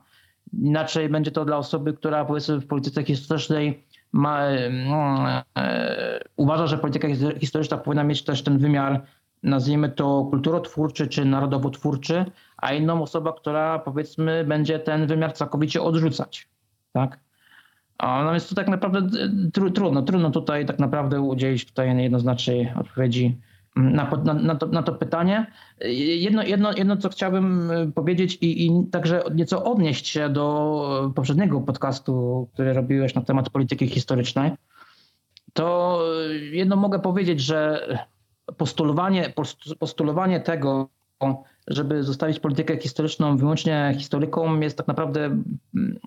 [0.63, 6.79] Inaczej będzie to dla osoby, która powiedzmy w polityce historycznej ma, mm, e, uważa, że
[6.79, 7.09] polityka
[7.41, 9.03] historyczna powinna mieć też ten wymiar,
[9.43, 12.25] nazwijmy to kulturotwórczy czy narodowotwórczy,
[12.57, 16.49] a inną osoba, która powiedzmy będzie ten wymiar całkowicie odrzucać.
[16.93, 17.21] Tak?
[17.99, 22.03] A, no więc to tak naprawdę e, tru, trudno, trudno tutaj tak naprawdę udzielić tutaj
[22.03, 23.39] jednoznacznej odpowiedzi
[23.77, 25.47] na, na, na, to, na to pytanie.
[26.21, 31.61] Jedno, jedno, jedno, co chciałbym e, powiedzieć i, i także nieco odnieść się do poprzedniego
[31.61, 34.51] podcastu, który robiłeś na temat polityki historycznej,
[35.53, 35.99] to
[36.53, 37.87] jedno mogę powiedzieć, że
[38.57, 39.33] postulowanie,
[39.79, 40.89] postulowanie tego,
[41.69, 45.99] żeby zostawić politykę historyczną wyłącznie historyką jest tak naprawdę mm,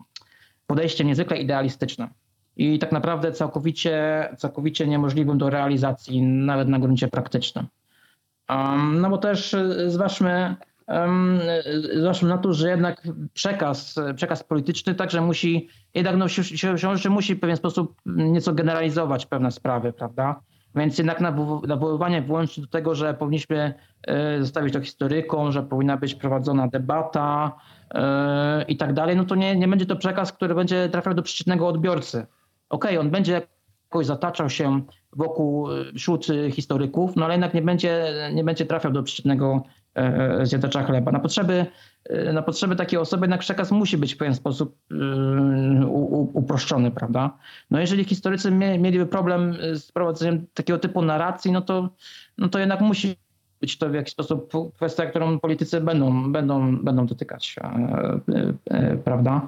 [0.67, 2.09] podejście niezwykle idealistyczne
[2.57, 7.67] i tak naprawdę całkowicie, całkowicie niemożliwym do realizacji, nawet na gruncie praktycznym.
[8.49, 10.55] Um, no bo też e, zważmy,
[10.87, 11.39] um,
[11.93, 17.09] zważmy na to, że jednak przekaz, przekaz polityczny także musi, jednak no, się, się, się
[17.09, 20.41] musi w pewien sposób nieco generalizować pewne sprawy, prawda?
[20.75, 21.21] Więc jednak
[21.67, 23.73] nawoływanie wyłącznie do tego, że powinniśmy
[24.07, 27.55] e, zostawić to historyką, że powinna być prowadzona debata
[27.93, 31.23] e, i tak dalej, no to nie, nie będzie to przekaz, który będzie trafiał do
[31.23, 32.17] przeciwnego odbiorcy.
[32.69, 33.41] Okej, okay, on będzie
[33.85, 34.81] jakoś zataczał się
[35.13, 39.84] wokół, e, wśród historyków, no ale jednak nie będzie, nie będzie trafiał do przeciwnego e,
[40.43, 41.11] zjadacza chleba.
[41.11, 41.65] Na potrzeby,
[42.09, 44.77] e, na potrzeby takiej osoby jednak przekaz musi być w pewien sposób
[46.33, 47.37] uproszczony, prawda?
[47.71, 51.89] No jeżeli historycy mieliby problem z prowadzeniem takiego typu narracji, no to,
[52.37, 53.15] no to jednak musi
[53.61, 57.55] być to w jakiś sposób kwestia, którą politycy będą, będą, będą dotykać,
[59.03, 59.41] prawda?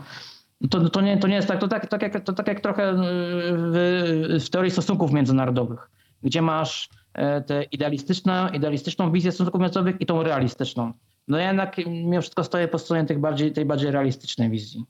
[0.70, 2.94] To, to, nie, to nie jest tak, to tak, tak, jak, to tak jak trochę
[2.96, 5.90] w, w teorii stosunków międzynarodowych,
[6.24, 7.07] gdzie masz e,
[7.46, 10.94] tę idealistyczną, idealistyczną wizję stosunków międzynarodowych i tą realistyczną.
[11.28, 14.86] No ja jednak mimo wszystko stoję po stronie tych bardziej, tej bardziej realistycznej wizji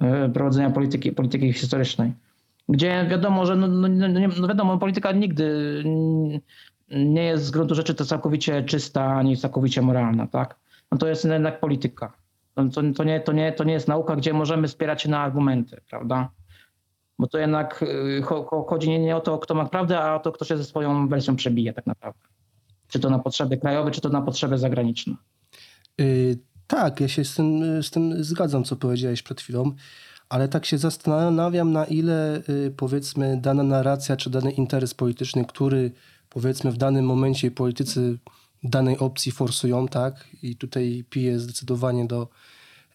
[0.00, 2.12] e, prowadzenia polityki, polityki historycznej.
[2.68, 4.08] Gdzie wiadomo, że no, no, no,
[4.40, 5.84] no wiadomo, polityka nigdy
[6.90, 10.56] nie jest z gruntu rzeczy to całkowicie czysta, ani całkowicie moralna, tak?
[10.92, 12.12] No to jest jednak polityka.
[12.54, 15.80] To, to, nie, to, nie, to nie jest nauka, gdzie możemy spierać się na argumenty,
[15.90, 16.30] prawda?
[17.22, 18.22] Bo to jednak y,
[18.68, 21.36] chodzi nie o to, kto ma prawdę, a o to, kto się ze swoją wersją
[21.36, 22.20] przebije tak naprawdę.
[22.88, 25.14] Czy to na potrzeby krajowe, czy to na potrzeby zagraniczne.
[25.98, 29.72] Yy, tak, ja się z tym, z tym zgadzam, co powiedziałeś przed chwilą,
[30.28, 35.92] ale tak się zastanawiam, na ile yy, powiedzmy dana narracja, czy dany interes polityczny, który
[36.28, 38.18] powiedzmy w danym momencie politycy
[38.62, 40.26] danej opcji forsują, tak?
[40.42, 42.28] I tutaj piję zdecydowanie do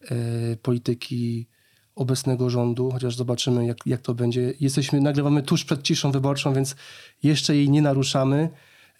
[0.02, 0.14] e,
[0.56, 1.46] polityki
[1.98, 4.54] obecnego rządu, chociaż zobaczymy, jak, jak to będzie.
[4.60, 6.76] Jesteśmy, nagrywamy tuż przed ciszą wyborczą, więc
[7.22, 8.50] jeszcze jej nie naruszamy.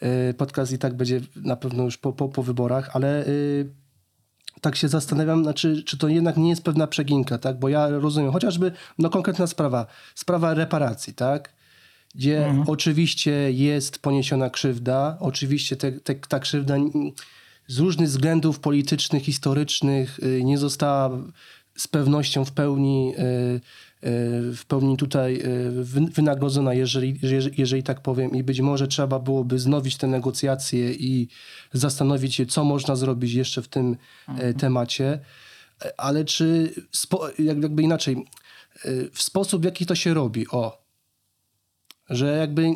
[0.01, 3.29] E, podcast i tak będzie na pewno już po, po, po wyborach, ale e,
[4.61, 7.59] tak się zastanawiam, znaczy, czy to jednak nie jest pewna przeginka, tak?
[7.59, 11.59] Bo ja rozumiem, chociażby no, konkretna sprawa, sprawa reparacji, tak?
[12.15, 12.69] gdzie mhm.
[12.69, 16.75] oczywiście jest poniesiona krzywda, oczywiście te, te, ta krzywda
[17.67, 21.11] z różnych względów politycznych, historycznych y, nie została
[21.79, 23.61] z pewnością w pełni, y, y,
[24.53, 25.43] w pełni tutaj
[26.15, 27.19] wynagrodzona, jeżeli,
[27.59, 31.29] jeżeli tak powiem, i być może trzeba byłoby znowić te negocjacje i
[31.73, 33.97] zastanowić się, co można zrobić jeszcze w tym
[34.29, 34.55] mhm.
[34.55, 35.21] temacie.
[35.97, 36.75] Ale czy,
[37.39, 38.25] jakby inaczej,
[39.13, 40.88] w sposób, w jaki to się robi, o,
[42.11, 42.71] że jakby,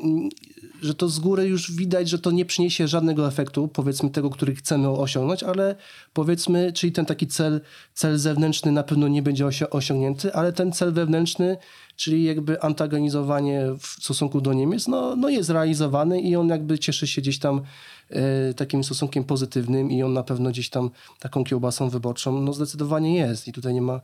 [0.82, 4.54] że to z góry już widać, że to nie przyniesie żadnego efektu, powiedzmy tego, który
[4.54, 5.76] chcemy osiągnąć, ale
[6.12, 7.60] powiedzmy, czyli ten taki cel,
[7.94, 11.56] cel zewnętrzny na pewno nie będzie osiągnięty, ale ten cel wewnętrzny,
[11.96, 17.06] czyli jakby antagonizowanie w stosunku do Niemiec, no, no jest realizowany i on jakby cieszy
[17.06, 17.62] się gdzieś tam
[18.10, 20.90] e, takim stosunkiem pozytywnym i on na pewno gdzieś tam
[21.20, 24.00] taką kiełbasą wyborczą, no zdecydowanie jest i tutaj nie ma,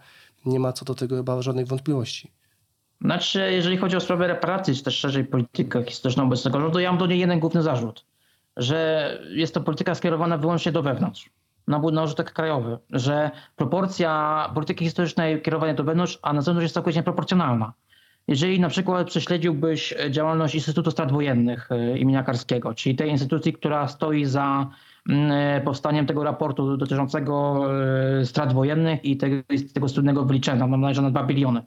[0.47, 2.38] nie ma co do tego chyba żadnych wątpliwości.
[3.00, 6.98] Znaczy, jeżeli chodzi o sprawę reparacji, czy też szerzej politykę historyczną obecnego rządu, ja mam
[6.98, 8.04] do niej jeden główny zarzut,
[8.56, 11.30] że jest to polityka skierowana wyłącznie do wewnątrz,
[11.66, 16.74] na, na użytek krajowy, że proporcja polityki historycznej kierowania do wewnątrz, a na zewnątrz jest
[16.74, 17.72] całkowicie proporcjonalna.
[18.28, 23.88] Jeżeli na przykład prześledziłbyś działalność Instytutu Strat Wojennych e, imienia Karskiego, czyli tej instytucji, która
[23.88, 24.70] stoi za
[25.09, 27.64] mm, e, powstaniem tego raportu dotyczącego
[28.20, 29.36] e, strat wojennych i tego,
[29.74, 31.62] tego studnego wyliczenia, mam nadzieję, na 2 biliony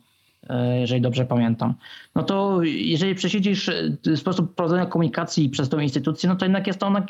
[0.79, 1.73] jeżeli dobrze pamiętam.
[2.15, 6.83] No to jeżeli przesiedzisz e, sposób prowadzenia komunikacji przez tą instytucję, no to jednak jest
[6.83, 7.05] ona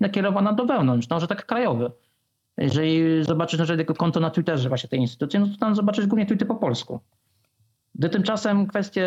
[0.00, 1.90] nakierowana do wewnątrz, no, że tak krajowy.
[2.58, 6.26] Jeżeli zobaczysz na przykład konto na Twitterze właśnie tej instytucji, no to tam zobaczysz głównie
[6.26, 7.00] tweety po polsku.
[7.94, 9.06] Gdy tymczasem kwestie,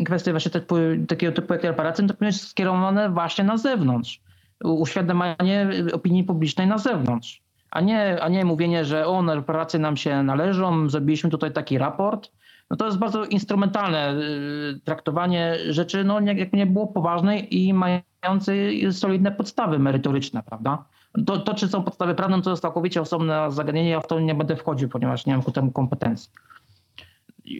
[0.00, 0.76] e, kwestie właśnie typu,
[1.08, 4.20] takiego typu jak reparacji, no to powinny być skierowane właśnie na zewnątrz.
[4.64, 7.46] Uświadamianie opinii publicznej na zewnątrz
[7.76, 11.78] a nie, a nie mówienie, że o, no, reparacje nam się należą, zrobiliśmy tutaj taki
[11.78, 12.32] raport.
[12.70, 18.92] No to jest bardzo instrumentalne y, traktowanie rzeczy, no jakby nie było poważnej i mającej
[18.92, 20.84] solidne podstawy merytoryczne, prawda?
[21.26, 24.34] To, to czy są podstawy prawne, to jest całkowicie osobne zagadnienie, ja w to nie
[24.34, 26.30] będę wchodził, ponieważ nie mam ku temu kompetencji.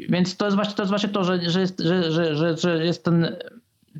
[0.08, 2.84] Więc to jest właśnie to, jest właśnie to że, że, jest, że, że, że, że
[2.84, 3.36] jest ten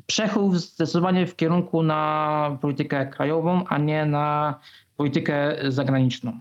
[0.05, 4.59] przechył zdecydowanie w kierunku na politykę krajową, a nie na
[4.97, 6.39] politykę zagraniczną.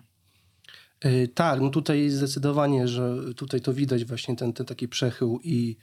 [1.04, 5.76] Yy, tak, no tutaj zdecydowanie, że tutaj to widać właśnie ten, ten taki przechył i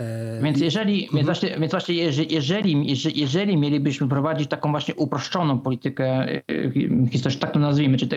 [0.00, 1.16] e, więc jeżeli, mhm.
[1.16, 6.42] więc właśnie, więc właśnie jeżeli, jeżeli, jeżeli mielibyśmy prowadzić taką właśnie uproszczoną politykę e,
[7.10, 8.08] historyczną, tak to nazwijmy, czy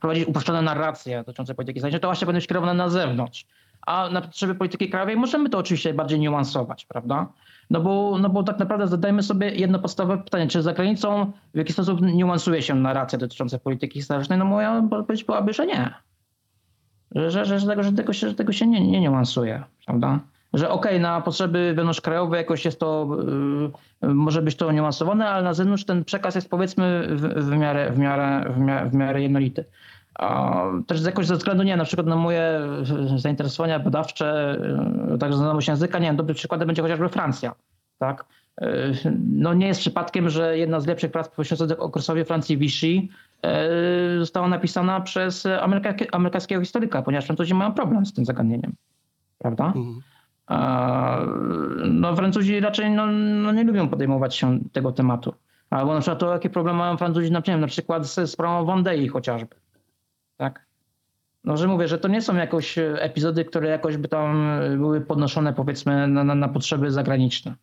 [0.00, 3.46] prowadzić uproszczone narracje dotyczące polityki zagranicznej, to właśnie będą kierowane na zewnątrz.
[3.86, 7.32] A na potrzeby polityki krajowej możemy to oczywiście bardziej niuansować, prawda?
[7.70, 11.58] No bo, no bo tak naprawdę zadajmy sobie jedno podstawowe pytanie, czy za granicą w
[11.58, 14.38] jaki sposób niuansuje się narracja dotycząca polityki historycznej?
[14.38, 15.94] No moja odpowiedź byłaby, że nie.
[17.14, 20.20] Że, że, że, tego, że, tego, się, że tego się nie, nie niuansuje, prawda?
[20.54, 23.08] Że okej, okay, na potrzeby wewnątrzkrajowe jakoś jest to,
[24.02, 27.90] yy, może być to niuansowane, ale na zewnątrz ten przekaz jest powiedzmy w, w, miarę,
[27.92, 29.64] w, miarę, w, miarę, w miarę jednolity.
[30.86, 32.60] Też jakoś ze względu, nie na przykład na moje
[33.16, 34.58] zainteresowania badawcze,
[35.14, 37.54] e, także znajomość języka, nie wiem, dobrym przykładem będzie chociażby Francja,
[37.98, 38.24] tak?
[38.60, 38.92] E,
[39.32, 43.08] no nie jest przypadkiem, że jedna z lepszych prac poświęconych okresowi Francji Vichy
[43.42, 45.46] e, została napisana przez
[46.12, 48.72] amerykańskiego historyka, ponieważ Francuzi mają problem z tym zagadnieniem,
[49.38, 49.66] prawda?
[49.66, 50.00] Mhm.
[51.90, 53.06] No Francuzi raczej no,
[53.42, 55.34] no nie lubią podejmować się tego tematu.
[55.70, 59.56] Albo na przykład to, jakie problemy mają Francuzi, na, na przykład ze sprawą Vendei chociażby
[60.38, 60.66] tak?
[61.44, 64.76] No, że mówię, że to nie są jakoś e, epizody, które jakoś by tam e,
[64.76, 67.54] były podnoszone powiedzmy na, na, na potrzeby zagraniczne.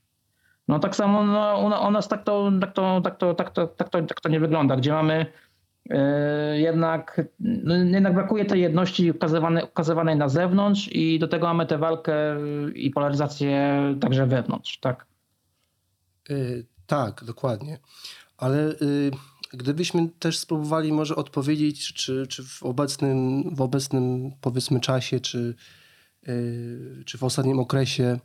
[0.68, 3.90] No tak samo no, u, nas tak to, tak, to, tak, to, tak, to, tak,
[3.90, 5.26] to, tak to nie wygląda, gdzie mamy
[5.86, 5.98] yy,
[6.60, 11.78] jednak, no, jednak brakuje tej jedności ukazywanej, ukazywanej na zewnątrz i do tego mamy tę
[11.78, 12.14] walkę
[12.76, 15.06] i polaryzację także wewnątrz, tak?
[16.30, 17.78] Yy, tak, dokładnie.
[18.38, 19.12] Ale yy
[19.58, 25.56] Gdybyśmy też spróbowali może odpowiedzieć, czy, czy w, obecnym, w obecnym powiedzmy czasie, czy,
[26.28, 28.20] yy, czy w ostatnim okresie,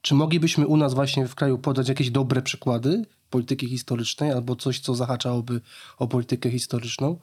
[0.00, 4.80] czy moglibyśmy u nas właśnie w kraju podać jakieś dobre przykłady polityki historycznej albo coś,
[4.80, 5.60] co zahaczałoby
[5.98, 7.18] o politykę historyczną?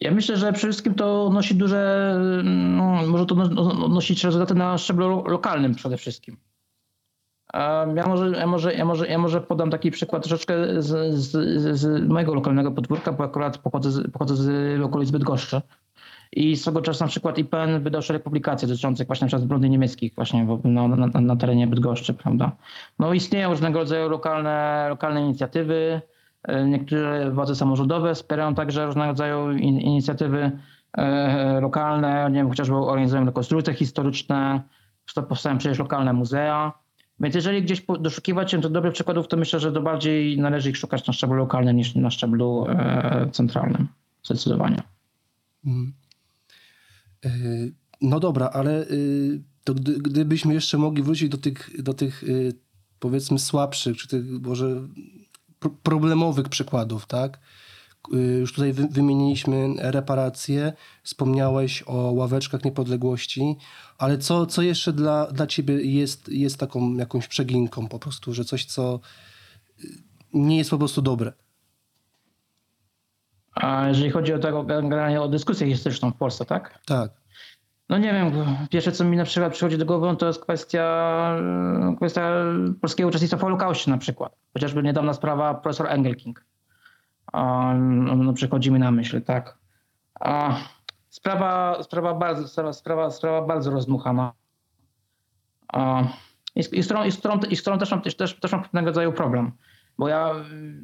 [0.00, 2.14] Ja myślę, że przede wszystkim to nosi duże,
[2.44, 3.34] no, może to
[3.88, 6.36] nosić rezultaty na szczeblu lokalnym przede wszystkim.
[7.96, 12.08] Ja może, ja, może, ja, może, ja może podam taki przykład troszeczkę z, z, z
[12.08, 15.60] mojego lokalnego podwórka, bo akurat pochodzę z, pochodzę z okolic Bydgoszczy.
[16.32, 20.46] I swego czasu na przykład IPN wydał szereg publikacji dotyczących właśnie na zbrodni niemieckich właśnie
[20.64, 20.88] na,
[21.20, 22.52] na, terenie Bydgoszczy, prawda.
[22.98, 26.00] No istnieją różnego rodzaju lokalne, lokalne inicjatywy,
[26.42, 30.52] e, niektóre władze samorządowe wspierają także różnego rodzaju in, inicjatywy
[30.98, 34.60] e, lokalne, nie wiem, chociażby organizują rekonstrukcje historyczne,
[35.14, 36.85] to powstają przecież lokalne muzea.
[37.20, 40.76] Więc jeżeli gdzieś doszukiwać się do dobrych przykładów, to myślę, że to bardziej należy ich
[40.76, 43.88] szukać na szczeblu lokalnym niż na szczeblu e, centralnym.
[44.24, 44.82] Zdecydowanie.
[45.66, 45.92] Mhm.
[47.24, 47.30] E,
[48.00, 48.86] no dobra, ale e,
[49.64, 52.24] to gdy, gdybyśmy jeszcze mogli wrócić do tych, do tych
[52.98, 54.80] powiedzmy słabszych, czy tych może
[55.82, 57.40] problemowych przykładów, tak?
[58.14, 63.56] Y, już tutaj wymieniliśmy reparacje, wspomniałeś o ławeczkach niepodległości,
[63.98, 68.44] ale co, co jeszcze dla, dla ciebie jest, jest taką jakąś przeginką po prostu, że
[68.44, 69.00] coś, co
[69.84, 69.88] y,
[70.32, 71.32] nie jest po prostu dobre?
[73.54, 76.78] A jeżeli chodzi o tego generalnie o dyskusję historyczną w Polsce, tak?
[76.86, 77.10] Tak.
[77.88, 78.32] No nie wiem,
[78.70, 81.38] pierwsze co mi na przykład przychodzi do głowy to jest kwestia,
[81.96, 82.30] kwestia
[82.80, 84.36] polskiego uczestnictwa w Holokauście na przykład.
[84.52, 86.44] Chociażby niedawna sprawa profesor Engelking
[87.34, 89.58] no, no, przychodzi mi na myśl, tak.
[90.20, 90.56] A
[91.08, 94.32] sprawa, sprawa, bardzo, sprawa, sprawa, bardzo rozdmuchana.
[95.68, 96.02] A,
[96.54, 98.62] i, i, z którą, i, z którą, I z którą też mam, też, też mam
[98.62, 99.52] pewnego rodzaju problem.
[99.98, 100.34] Bo ja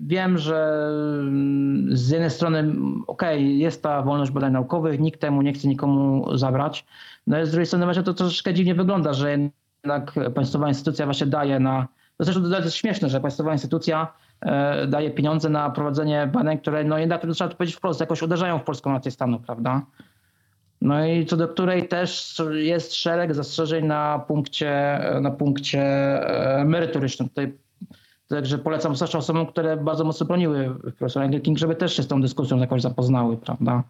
[0.01, 0.88] wiem, że
[1.20, 2.72] mm, z jednej strony,
[3.07, 6.86] okej, okay, jest ta wolność badań naukowych, nikt temu nie chce nikomu zabrać,
[7.26, 11.26] no ale z drugiej strony właśnie to troszeczkę dziwnie wygląda, że jednak państwowa instytucja właśnie
[11.26, 11.88] daje na...
[12.16, 14.12] To zresztą to jest śmieszne, że państwowa instytucja
[14.88, 18.64] daje pieniądze na prowadzenie badań, które no jednak trzeba to powiedzieć wprost, jakoś uderzają w
[18.64, 19.82] polską rację stanu, prawda?
[20.80, 27.28] No i co do której też jest szereg zastrzeżeń na punkcie, na punkcie e, merytorycznym.
[27.28, 27.53] Tutaj
[28.28, 32.20] Także polecam zwłaszcza osobom, które bardzo mocno broniły profesora Engelking, żeby też się z tą
[32.20, 33.82] dyskusją jakoś zapoznały, prawda?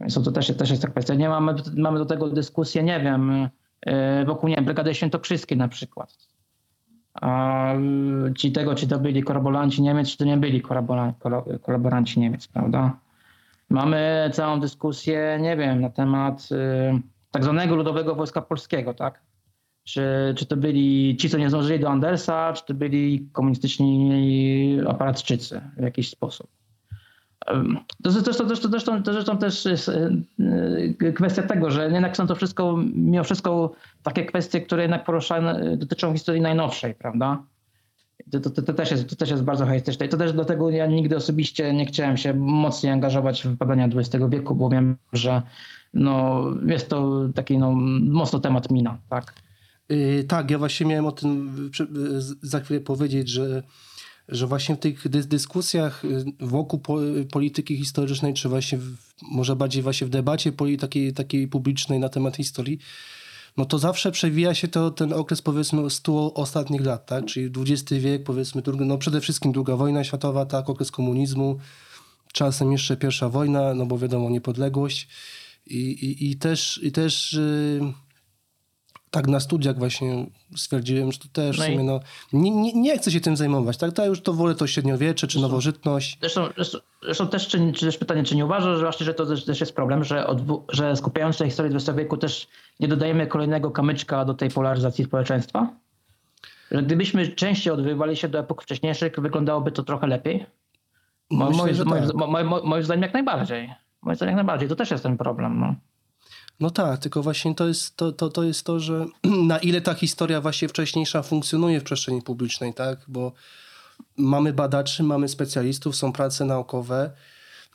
[0.00, 1.14] Więc to też, też jest ta kwestia.
[1.14, 3.48] Nie mamy, mamy do tego dyskusję, nie wiem,
[3.86, 6.16] e, wokół, nie wiem, Brygady Świętokrzyskiej na przykład
[7.14, 7.72] a
[8.36, 10.62] ci tego, czy to byli kolaboranci Niemiec, czy to nie byli
[11.62, 12.96] kolaboranci Niemiec, prawda?
[13.70, 17.00] Mamy całą dyskusję, nie wiem, na temat y,
[17.30, 19.22] tak zwanego Ludowego Wojska Polskiego, tak?
[19.84, 25.60] Czy, czy to byli ci, co nie zdążyli do Andersa, czy to byli komunistyczni aparatczycy
[25.76, 26.59] w jakiś sposób.
[28.04, 30.22] Zresztą, zresztą, zresztą, zresztą też jest y,
[31.02, 33.72] y, kwestia tego, że jednak są to wszystko, mimo wszystko
[34.02, 37.42] takie kwestie, które jednak poruszają, dotyczą historii najnowszej, prawda?
[38.30, 40.06] To, to, to, też jest, to też jest bardzo charakterystyczne.
[40.06, 44.24] I to też dlatego ja nigdy osobiście nie chciałem się mocniej angażować w badania XX
[44.28, 45.42] wieku, bo wiem, że
[45.94, 49.34] no, jest to taki no, mocno temat mina, tak?
[49.88, 51.50] Yy, tak, ja właśnie miałem o tym
[52.42, 53.62] za chwilę powiedzieć, że,
[54.30, 56.98] że właśnie w tych dys- dyskusjach yy, wokół po,
[57.32, 62.36] polityki historycznej, czy właśnie w, może bardziej właśnie w debacie takiej, takiej publicznej na temat
[62.36, 62.78] historii,
[63.56, 67.24] no to zawsze przewija się to ten okres powiedzmy 100 ostatnich lat, tak?
[67.24, 71.58] Czyli XX wiek, powiedzmy, drugi, no przede wszystkim druga wojna światowa, tak, okres komunizmu,
[72.32, 75.08] czasem jeszcze pierwsza wojna, no bo wiadomo, niepodległość
[75.66, 77.92] i, i, i też, i też yy,
[79.10, 82.00] tak na studiach właśnie stwierdziłem, że to też No w sumie no,
[82.32, 83.92] nie, nie, nie chcę się tym zajmować, tak?
[83.92, 86.18] To już to wolę to średniowiecze czy nowożytność.
[86.20, 89.26] Zresztą, zresztą, zresztą też, czy, czy też pytanie, czy nie uważasz, że właśnie, że to
[89.26, 92.48] też, jest problem, że, odwu- że skupiając się na historii XX wieku też
[92.80, 95.68] nie dodajemy kolejnego kamyczka do tej polaryzacji społeczeństwa?
[96.70, 100.46] Że gdybyśmy częściej odwoływali się do epok wcześniejszych, wyglądałoby to trochę lepiej?
[101.30, 102.14] Myślę, moim, tak.
[102.14, 103.74] mo, mo, moim zdaniem jak najbardziej.
[104.02, 104.68] Moim zdaniem jak najbardziej.
[104.68, 105.60] To też jest ten problem.
[105.60, 105.74] No.
[106.60, 109.06] No tak, tylko właśnie to jest to, to, to jest to, że
[109.48, 112.98] na ile ta historia właśnie wcześniejsza funkcjonuje w przestrzeni publicznej, tak?
[113.08, 113.32] Bo
[114.16, 117.10] mamy badaczy, mamy specjalistów, są prace naukowe,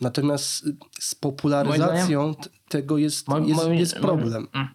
[0.01, 0.65] natomiast
[0.99, 4.47] z popularyzacją t- tego jest, Moim- jest, moim- jest problem.
[4.53, 4.67] moim-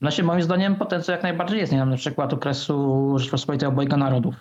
[0.00, 1.72] Znaczy, moim zdaniem potencjał jak najbardziej jest.
[1.72, 4.34] Nie wiem, na przykład okresu Rzeczpospolitej Obojga Narodów.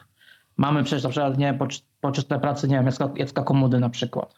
[0.58, 4.36] Mamy przecież na przykład nie, poczy- poczytne prace, nie wiem, Jacka, Jacka Komudy na przykład.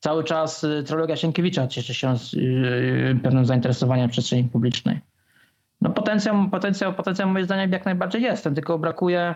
[0.00, 5.00] Cały czas y, trylogia Sienkiewicza cieszy się z y, pewnym zainteresowaniem przestrzeni publicznej.
[5.80, 9.34] No potencjał, potencjał, potencjał moim zdaniem jak najbardziej jest, tylko brakuje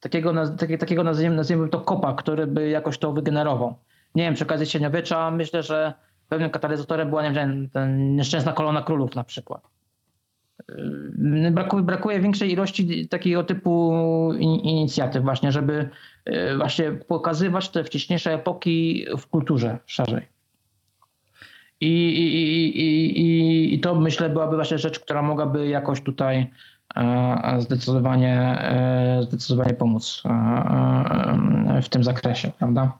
[0.00, 3.74] takiego, takie, takiego nazwijmy, nazwijmy to kopa, który by jakoś to wygenerował.
[4.14, 5.94] Nie wiem, przy okazji Średniowiecza myślę, że
[6.30, 7.68] pewnym katalizatorem była nie wiem,
[8.16, 9.62] nieszczęsna kolona królów na przykład.
[10.68, 13.92] Yy, Brakuje, brakuje większej ilości takiego typu
[14.38, 15.88] in, inicjatyw właśnie, żeby
[16.26, 20.22] yy, właśnie pokazywać te wcześniejsze epoki w kulturze szerzej.
[21.80, 22.36] I, i,
[22.80, 26.50] i, i, i, to myślę byłaby właśnie rzecz, która mogłaby jakoś tutaj
[27.58, 32.92] zdecydowanie, e, zdecydowanie pomóc e, e, w tym zakresie, prawda?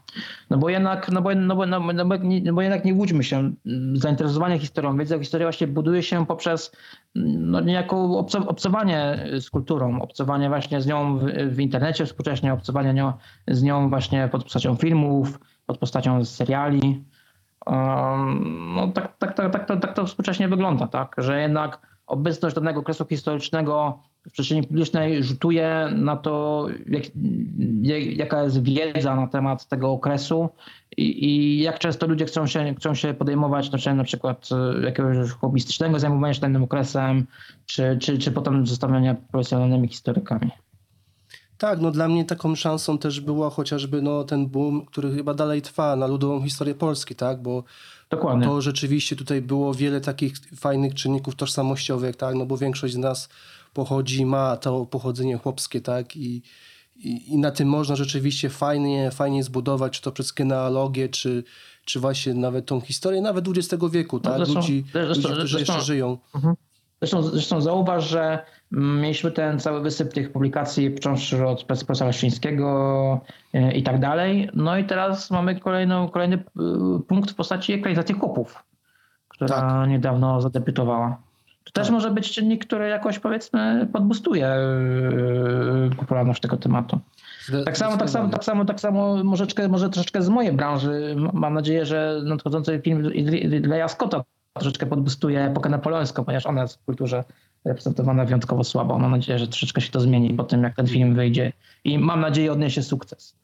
[0.50, 2.94] No bo jednak, no bo, no bo, no bo, no bo, nie, no jednak nie
[2.94, 3.50] łudźmy się,
[3.94, 6.72] zainteresowanie historią, wiedza o historii właśnie buduje się poprzez
[7.14, 11.24] no niejako obco, obcowanie z kulturą, obcowanie właśnie z nią w,
[11.54, 13.12] w internecie współcześnie, obcowanie nią,
[13.48, 17.04] z nią właśnie pod postacią filmów, pod postacią seriali.
[18.76, 21.14] No tak, tak, tak, tak, to, tak to współcześnie wygląda, tak?
[21.18, 23.98] że jednak obecność danego okresu historycznego
[24.28, 27.02] w przestrzeni publicznej rzutuje na to, jak,
[27.82, 30.48] jak, jaka jest wiedza na temat tego okresu
[30.96, 35.30] i, i jak często ludzie chcą się, chcą się podejmować znaczy na przykład e, jakiegoś
[35.30, 37.26] hobbystycznego zajmowania się danym okresem,
[37.66, 40.50] czy, czy, czy potem zostawiania profesjonalnymi historykami.
[41.58, 45.62] Tak, no dla mnie taką szansą też była chociażby no, ten boom, który chyba dalej
[45.62, 47.42] trwa na ludową historię Polski, tak?
[47.42, 47.64] Bo
[48.10, 48.46] Dokładnie.
[48.46, 52.34] to rzeczywiście tutaj było wiele takich fajnych czynników tożsamościowych, tak?
[52.34, 53.28] No bo większość z nas
[53.74, 56.16] pochodzi, ma to pochodzenie chłopskie, tak?
[56.16, 56.42] I,
[56.96, 61.44] i, i na tym można rzeczywiście fajnie, fajnie zbudować, czy to przez genealogię, czy,
[61.84, 64.36] czy właśnie nawet tą historię, nawet XX wieku, tak?
[64.36, 66.18] zresztą- ludzi, zresztą- ludzi, którzy zresztą- jeszcze żyją.
[67.02, 73.20] Zresztą, zresztą zauważ, że mieliśmy ten cały wysyp tych publikacji, począwszy od profesora Leszczyńskiego
[73.54, 74.50] e, i tak dalej.
[74.54, 76.40] No i teraz mamy kolejną, kolejny y,
[77.08, 78.64] punkt w postaci ekranizacji chłopów,
[79.28, 79.88] która Tak.
[79.88, 81.22] niedawno zadebiutowała.
[81.64, 81.92] To też Tak.
[81.92, 84.54] może być czynnik, który jakoś powiedzmy podbustuje
[85.92, 87.00] y, popularność tego tematu.
[87.64, 91.16] Tak samo, tak samo, tak samo, tak samo może, troszeczkę- może troszeczkę z mojej branży.
[91.32, 93.10] Mam nadzieję, że nadchodzący film
[93.62, 97.24] Leia Scotta troszeczkę podbustuje epokę napoleońską, ponieważ ona jest w kulturze
[97.64, 98.98] reprezentowana wyjątkowo słabo.
[98.98, 101.52] Mam nadzieję, że troszeczkę się to zmieni po tym, jak ten film wyjdzie
[101.84, 103.36] i mam nadzieję odniesie sukces.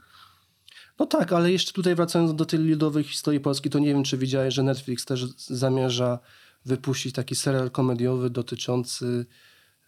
[0.99, 4.19] No tak, ale jeszcze tutaj wracając do tej ludowej historii Polski, to nie wiem, czy
[4.19, 6.19] widziałeś, że Netflix też zamierza
[6.65, 9.27] wypuścić taki serial komediowy dotyczący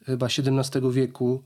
[0.06, 1.42] chyba XVII wieku.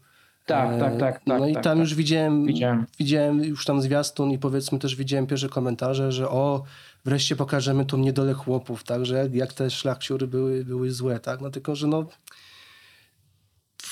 [0.47, 1.81] Tak, E, tak, tak, No tak, i tak, tam tak.
[1.81, 2.87] już widziałem, Widziałem.
[2.99, 6.63] widziałem już tam zwiastun i powiedzmy też widziałem pierwsze komentarze, że o,
[7.05, 11.41] wreszcie pokażemy tą niedolę chłopów, tak, że jak, jak te szlachciury były, były złe, tak,
[11.41, 12.07] no tylko, że no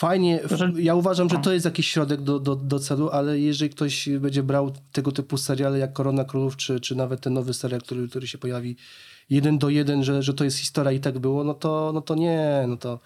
[0.00, 0.40] Fajnie,
[0.76, 4.42] ja uważam, że to jest jakiś środek do, do, do celu, ale jeżeli ktoś będzie
[4.42, 8.26] brał tego typu seriale jak Korona Królów, czy, czy nawet ten nowy serial, który, który
[8.26, 8.76] się pojawi
[9.30, 12.14] jeden do jeden, że, że to jest historia i tak było, no to, no to
[12.14, 13.00] nie, no to...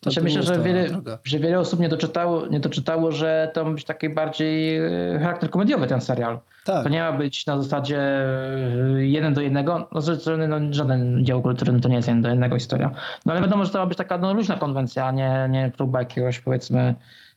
[0.00, 1.18] to, Znaczy to myślę, że wiele, droga.
[1.24, 5.50] że wiele osób nie doczytało, nie doczytało, że to ma być taki bardziej e, charakter
[5.50, 6.38] komediowy ten serial.
[6.64, 6.82] Tak.
[6.82, 9.88] To nie ma być na zasadzie e, jeden do jednego.
[9.92, 12.90] No, z no, żaden dział kultury to nie jest jeden do jednego historia.
[13.26, 15.98] No ale wiadomo, że to ma być taka no, luźna konwencja, a nie, nie próba
[15.98, 16.94] jakiegoś powiedzmy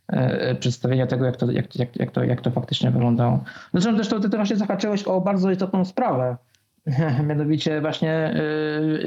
[0.07, 3.43] e, przedstawienia tego, jak to, jak, jak, jak, to, jak to faktycznie wyglądało.
[3.73, 6.37] Zresztą też to, ty właśnie zahaczyłeś o bardzo istotną sprawę,
[7.27, 8.33] mianowicie właśnie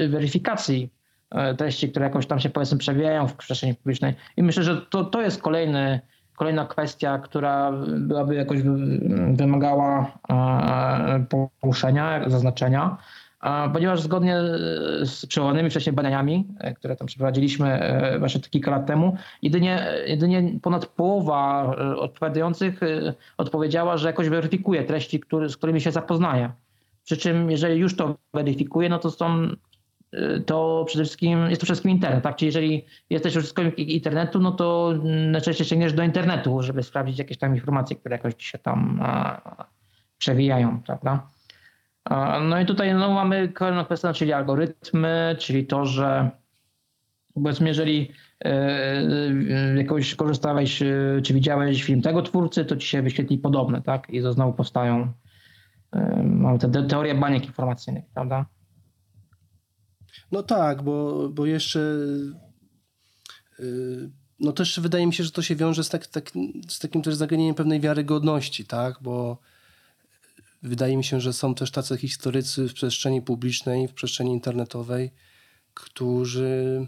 [0.09, 0.89] weryfikacji
[1.57, 4.13] treści, które jakoś tam się powiedzmy przewijają w przestrzeni publicznej.
[4.37, 5.99] I myślę, że to, to jest kolejny,
[6.35, 8.99] kolejna kwestia, która byłaby jakoś wy-
[9.33, 11.25] wymagała e,
[11.61, 12.97] poruszenia, zaznaczenia.
[13.73, 14.37] Ponieważ zgodnie
[15.03, 20.59] z przełożonymi wcześniej badaniami, e, które tam przeprowadziliśmy e, właśnie kilka lat temu, jedynie, jedynie
[20.61, 26.49] ponad połowa e, odpowiadających e, odpowiedziała, że jakoś weryfikuje treści, który, z którymi się zapoznaje.
[27.03, 29.47] Przy czym jeżeli już to weryfikuje, no to są
[30.45, 32.35] to przede wszystkim jest to wszystkim internet, tak?
[32.35, 34.93] Czyli jeżeli jesteś użytkownikiem internetu, no to
[35.31, 39.01] najczęściej sięgniesz do internetu, żeby sprawdzić jakieś tam informacje, które jakoś się tam
[40.17, 41.27] przewijają, prawda?
[42.41, 46.31] No i tutaj no, mamy kolejną kwestię, czyli algorytmy, czyli to, że
[47.33, 48.11] powiedzmy, jeżeli
[48.45, 53.81] e, e, jakoś korzystałeś, e, czy widziałeś film tego twórcy, to ci się wyświetli podobne,
[53.81, 54.09] tak?
[54.09, 55.13] I to znowu powstają
[56.23, 58.45] mamy te- teorie baniek informacyjnych, prawda?
[60.31, 61.79] No tak, bo, bo jeszcze
[63.59, 64.09] yy,
[64.39, 66.31] no też wydaje mi się, że to się wiąże z, tak, tak,
[66.67, 69.37] z takim też zagadnieniem pewnej wiarygodności, tak, bo
[70.63, 75.11] wydaje mi się, że są też tacy historycy w przestrzeni publicznej, w przestrzeni internetowej,
[75.73, 76.87] którzy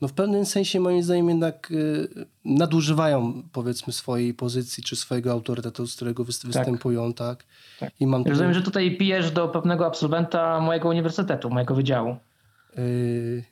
[0.00, 2.08] no w pewnym sensie moim zdaniem jednak y,
[2.44, 7.44] nadużywają powiedzmy swojej pozycji czy swojego autorytetu, z którego wys- występują, tak?
[7.80, 7.92] Tak.
[8.00, 12.16] I mam Rozumiem, że tutaj pijesz do pewnego absolwenta mojego uniwersytetu, mojego wydziału.
[12.78, 13.44] Y,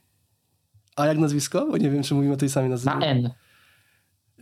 [0.96, 1.66] A jak nazwisko?
[1.70, 2.90] Bo nie wiem, czy mówimy o tej samej nazwie.
[2.90, 3.30] Na N.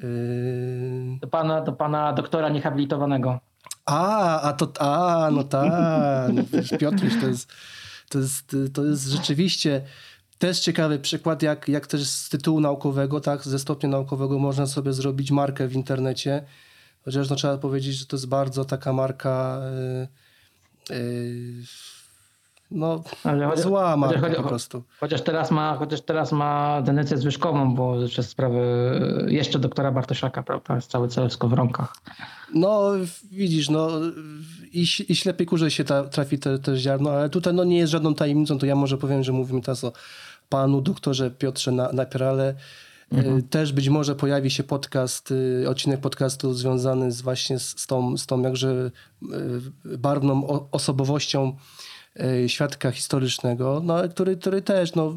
[0.02, 3.40] Y, Do pana, do pana doktora niehabilitowanego.
[3.86, 5.72] A, a to, a, no tak.
[6.32, 6.42] No,
[6.78, 7.52] Piotruś, to jest,
[8.08, 9.82] to jest, to jest rzeczywiście
[10.38, 14.92] też ciekawy przykład, jak, jak też z tytułu naukowego, tak, ze stopnia naukowego można sobie
[14.92, 16.44] zrobić markę w internecie.
[17.04, 19.60] Chociaż no, trzeba powiedzieć, że to jest bardzo taka marka
[20.90, 21.62] y, y,
[22.70, 24.82] no, Ale chodzi- zła marka chodzi- po prostu.
[25.00, 28.60] Chociaż teraz ma, chociaż teraz ma tendencję zwyżkową, bo przez sprawy
[29.28, 30.74] jeszcze doktora Bartosiaka, prawda?
[30.74, 31.92] Jest cały cel w skowronkach.
[32.54, 32.90] No,
[33.32, 33.88] widzisz, no
[34.72, 37.92] i, i ślepej kurze się ta, trafi te, też ziarno, ale tutaj no, nie jest
[37.92, 39.92] żadną tajemnicą, to ja może powiem, że mówimy teraz o
[40.48, 42.54] panu doktorze Piotrze Na- Napierale.
[43.12, 48.16] Y, Też być może pojawi się podcast, y, odcinek podcastu związany z właśnie z, tą,
[48.16, 48.90] z tą jakże
[49.84, 51.56] barwną osobowością
[52.46, 55.14] świadka historycznego, no, który, który też, no,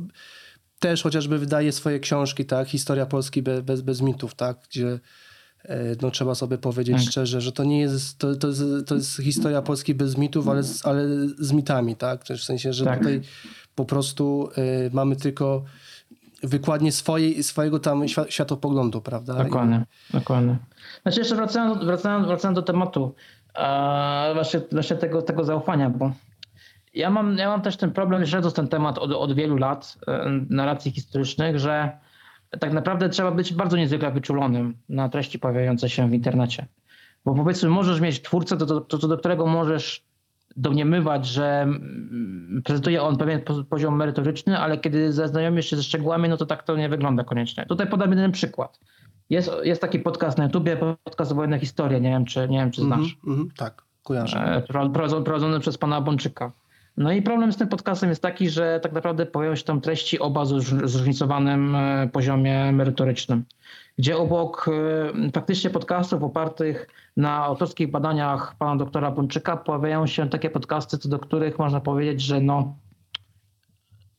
[0.80, 5.00] też chociażby wydaje swoje książki, tak, Historia Polski bez, bez, bez mitów, tak, gdzie
[5.66, 7.06] e, no, trzeba sobie powiedzieć Tak.
[7.12, 10.64] szczerze, że to nie jest, to, to, jest, to jest historia Polski bez mitów, ale
[10.64, 11.04] z, ale
[11.40, 13.00] z mitami, tak, w sensie, że Tak.
[13.00, 13.22] tutaj
[13.76, 15.64] po prostu e, mamy tylko
[16.44, 19.44] wykładnię swojej, swojego tam świ- światopoglądu, prawda?
[19.44, 20.58] Dokładnie, dokładnie.
[21.02, 23.16] Znaczy jeszcze wracając, wracając, wracając do tematu
[23.56, 26.12] e, właśnie, właśnie tego, tego zaufania, bo
[26.98, 30.32] ja mam, ja mam też ten problem, śledząc ten temat od, od wielu lat e,
[30.50, 31.98] narracji historycznych, że
[32.60, 36.66] tak naprawdę trzeba być bardzo niezwykle wyczulonym na treści pojawiające się w internecie.
[37.26, 40.04] Bo powiedzmy, możesz mieć twórcę, to, to, to, do którego możesz
[40.58, 46.30] domniemywać, że mm, prezentuje on pewien po- poziom merytoryczny, ale kiedy zaznajomisz się ze szczegółami,
[46.30, 47.66] no to tak to nie wygląda koniecznie.
[47.66, 48.80] Tutaj podam jeden przykład.
[49.30, 52.82] Jest, jest taki podcast na YouTubie, podcast Wojna Historia, nie wiem czy, nie wiem, czy
[52.82, 53.00] znasz.
[53.00, 54.40] Mhm, mhm, tak, kojarzę.
[54.40, 54.62] E,
[55.24, 56.52] prowadzony przez pana Bączyka.
[56.98, 60.20] No i problem z tym podcastem jest taki, że tak naprawdę pojawiają się tam treści
[60.20, 63.44] oba z zróż- zróżnicowanym e, poziomie merytorycznym,
[63.98, 64.70] gdzie obok
[65.28, 66.88] e, faktycznie podcastów opartych
[67.18, 72.22] na autorskich badaniach pana doktora Bączyka pojawiają się takie podcasty, co do których można powiedzieć,
[72.22, 72.76] że no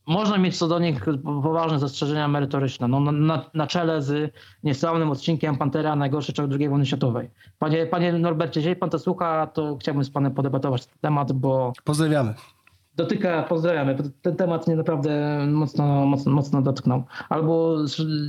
[0.07, 2.89] można mieć co do nich poważne zastrzeżenia merytoryczne.
[2.89, 7.31] No, na- na, na czele z niesławnym odcinkiem Pantera Najgorszy człowiek II wojny światowej.
[7.59, 11.73] Panie, panie Norbercie, jeżeli pan to słucha, to chciałbym z panem podebatować ten temat, bo
[11.85, 12.35] Pozdrawiamy.
[12.99, 15.11] Dotyka, pozdrawiamy, ten temat mnie naprawdę
[15.47, 17.03] mocno, mocno, mocno dotknął.
[17.29, 17.77] Albo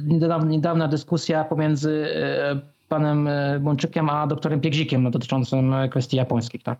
[0.05, 2.59] niedawna, niedawna dyskusja pomiędzy e,
[2.89, 6.79] panem e, Bączykiem a doktorem Piegzikiem no, dotyczącym e, kwestii japońskich, tak?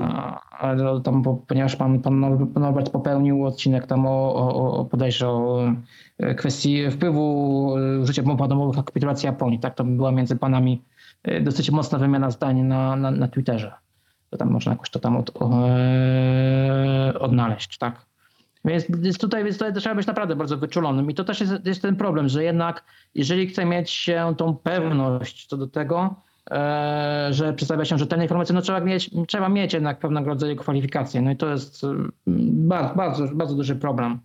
[0.00, 2.20] A, ale tam, bo, ponieważ pan, pan
[2.54, 4.88] Norbert popełnił odcinek tam o, o, o
[5.26, 5.58] o
[6.36, 7.66] kwestii wpływu
[8.02, 9.58] użycia bomb atomowych na kapitulację Japonii.
[9.58, 10.82] Tak, to była między panami
[11.42, 13.72] dosyć mocna wymiana zdań na, na, na Twitterze.
[14.30, 18.06] To tam można jakoś to tam od, e, odnaleźć, tak.
[18.64, 21.10] Więc, więc, tutaj, więc tutaj trzeba być naprawdę bardzo wyczulonym.
[21.10, 25.46] I to też jest, jest ten problem, że jednak jeżeli chce mieć się tą pewność
[25.46, 26.14] co do tego,
[26.50, 31.22] e, że przedstawia się rzetelne informacje, no trzeba mieć, trzeba mieć jednak pewnego rodzaju kwalifikacje.
[31.22, 31.82] No i to jest
[32.26, 34.18] bardzo, bardzo, bardzo duży problem.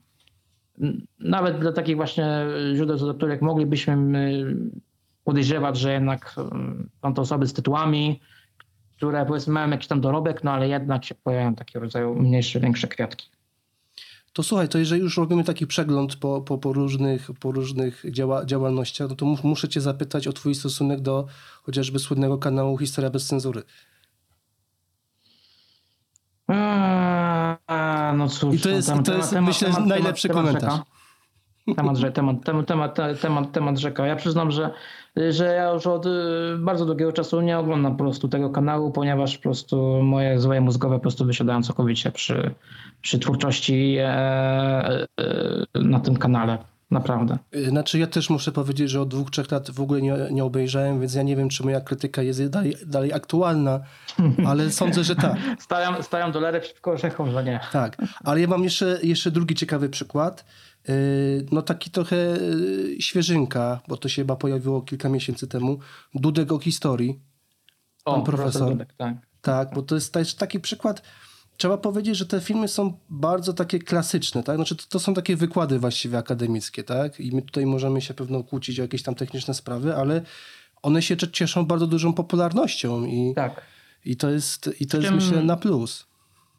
[1.20, 2.45] Nawet dla takich właśnie
[2.76, 3.97] źródeł, do których moglibyśmy
[5.24, 6.36] podejrzewać, że jednak
[7.01, 8.20] są to osoby z tytułami,
[9.04, 12.88] które powiedzmy mają jakiś tam dorobek, no ale jednak się pojawiają takie rodzaju mniejsze, większe
[12.88, 13.30] kwiatki.
[14.34, 18.45] To słuchaj, to jeżeli już robimy taki przegląd po, po, po różnych, po różnych działa,
[18.45, 21.28] działalnościach, no to muszę cię zapytać o twój stosunek do
[21.64, 23.64] chociażby słynnego kanału Historia bez cenzury.
[26.47, 30.80] Eee, no cóż, I to jest, to jest temat, myślę, temat, najlepszy temat, komentarz.
[31.76, 34.08] Temat, temat, temat, temat, temat, temat rzeka.
[34.08, 34.74] Ja przyznam, że,
[35.16, 36.09] że ja już od y,
[36.59, 40.95] bardzo długiego czasu nie oglądam po prostu tego kanału, ponieważ po prostu moje złe mózgowe
[40.95, 42.51] po prostu wysiadają całkowicie przy,
[43.01, 45.05] przy twórczości e, e,
[45.76, 46.57] na tym kanale.
[46.91, 47.38] Naprawdę.
[47.68, 50.99] Znaczy ja też muszę powiedzieć, że od dwóch, trzech lat w ogóle nie, nie obejrzałem,
[50.99, 53.80] więc ja nie wiem, czy moja krytyka jest dalej, dalej aktualna,
[54.47, 55.38] ale sądzę, że tak.
[55.59, 57.59] Stawiam, stawiam dolarę przeciwko orzechom, że nie.
[57.72, 60.45] Tak, ale ja mam jeszcze, jeszcze drugi ciekawy przykład.
[61.51, 62.38] No taki trochę
[62.99, 65.79] świeżynka, bo to się chyba pojawiło kilka miesięcy temu.
[66.15, 67.19] Dudek o historii.
[68.03, 68.71] Pan o, profesor.
[68.71, 69.15] Dudek, tak.
[69.41, 71.01] Tak, bo to jest też taki przykład
[71.57, 74.55] trzeba powiedzieć, że te filmy są bardzo takie klasyczne, tak?
[74.55, 77.19] Znaczy to, to, są takie wykłady właściwie akademickie, tak?
[77.19, 80.21] I my tutaj możemy się pewno kłócić o jakieś tam techniczne sprawy, ale
[80.81, 83.61] one się cieszą bardzo dużą popularnością i, tak.
[84.05, 86.05] i to jest, i to jest myślę na plus.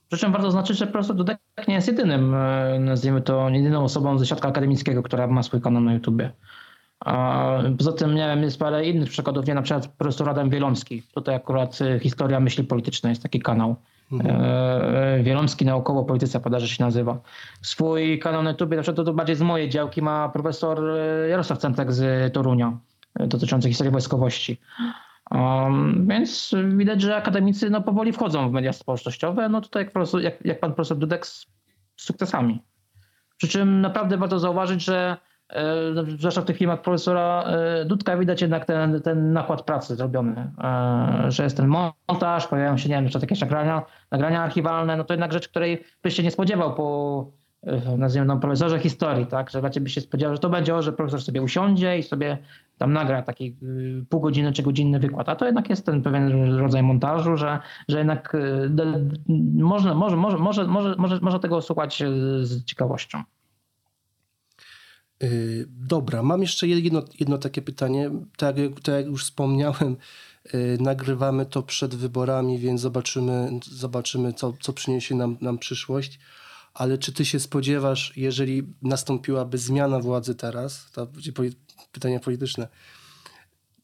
[0.09, 1.39] Przy czym warto zaznaczyć, że profesor Dudek
[1.69, 5.83] nie jest jedynym, e, nazwijmy to, jedyną osobą ze świata akademickiego, która ma swój kanał
[5.83, 6.33] na YouTubie.
[7.01, 7.47] A
[7.79, 11.03] poza tym, wiem, jest parę innych przykładów, nie na przykład profesor Adam Wielomski.
[11.15, 13.77] Tutaj akurat e, historia myśli politycznej jest taki kanał.
[14.13, 14.41] Mhm.
[14.41, 17.19] E, Wielomski naukowo polityce podarzy się nazywa.
[17.63, 20.83] Swój kanał na YouTube, na przykład to bardziej z mojej działki, ma profesor
[21.29, 22.79] Jarosław Centek z Torunia
[23.21, 24.61] dotyczący historii wojskowości.
[25.31, 29.49] Um, więc widać, że akademicy no, powoli wchodzą w media społecznościowe.
[29.49, 31.47] No tutaj jak, profesor, jak, jak pan profesor Dudek z,
[31.97, 32.62] z sukcesami.
[33.37, 35.16] Przy czym naprawdę warto zauważyć, że
[35.49, 35.64] e,
[36.18, 41.31] zwłaszcza w tych filmach profesora e, Dudka widać jednak ten, ten nakład pracy zrobiony, e,
[41.31, 45.33] że jest ten montaż, pojawiają się, nie wiem, jakieś nagrania, nagrania archiwalne, no to jednak
[45.33, 47.44] rzecz, której byś się nie spodziewał po
[47.99, 51.23] nazwijmy to profesorze historii, tak, że raczej by się spodziewał, że to będzie, że profesor
[51.23, 52.39] sobie usiądzie i sobie
[52.79, 56.57] tam nagra taki y, pół godziny czy godzinny wykład, a to jednak jest ten pewien
[56.59, 57.59] rodzaj montażu, że,
[57.89, 58.71] że jednak y,
[59.55, 62.07] można, może, może, może, może, może, można tego słuchać y,
[62.47, 63.23] z ciekawością.
[65.69, 68.11] Dobra, mam jeszcze jedno, jedno takie pytanie.
[68.37, 69.97] Tak, tak jak już wspomniałem,
[70.81, 76.19] nagrywamy to przed wyborami, więc zobaczymy, zobaczymy co, co przyniesie nam, nam przyszłość.
[76.75, 81.33] Ale czy ty się spodziewasz, jeżeli nastąpiłaby zmiana władzy teraz, to będzie
[81.93, 82.68] pytania polityczne,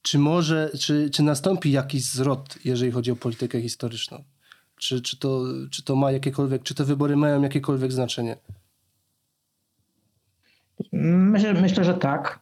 [0.03, 4.25] czy może, czy, czy nastąpi jakiś zwrot, jeżeli chodzi o politykę historyczną?
[4.77, 8.37] Czy, czy, to, czy to ma jakiekolwiek, czy te wybory mają jakiekolwiek znaczenie?
[10.93, 12.41] Myślę, myślę że tak.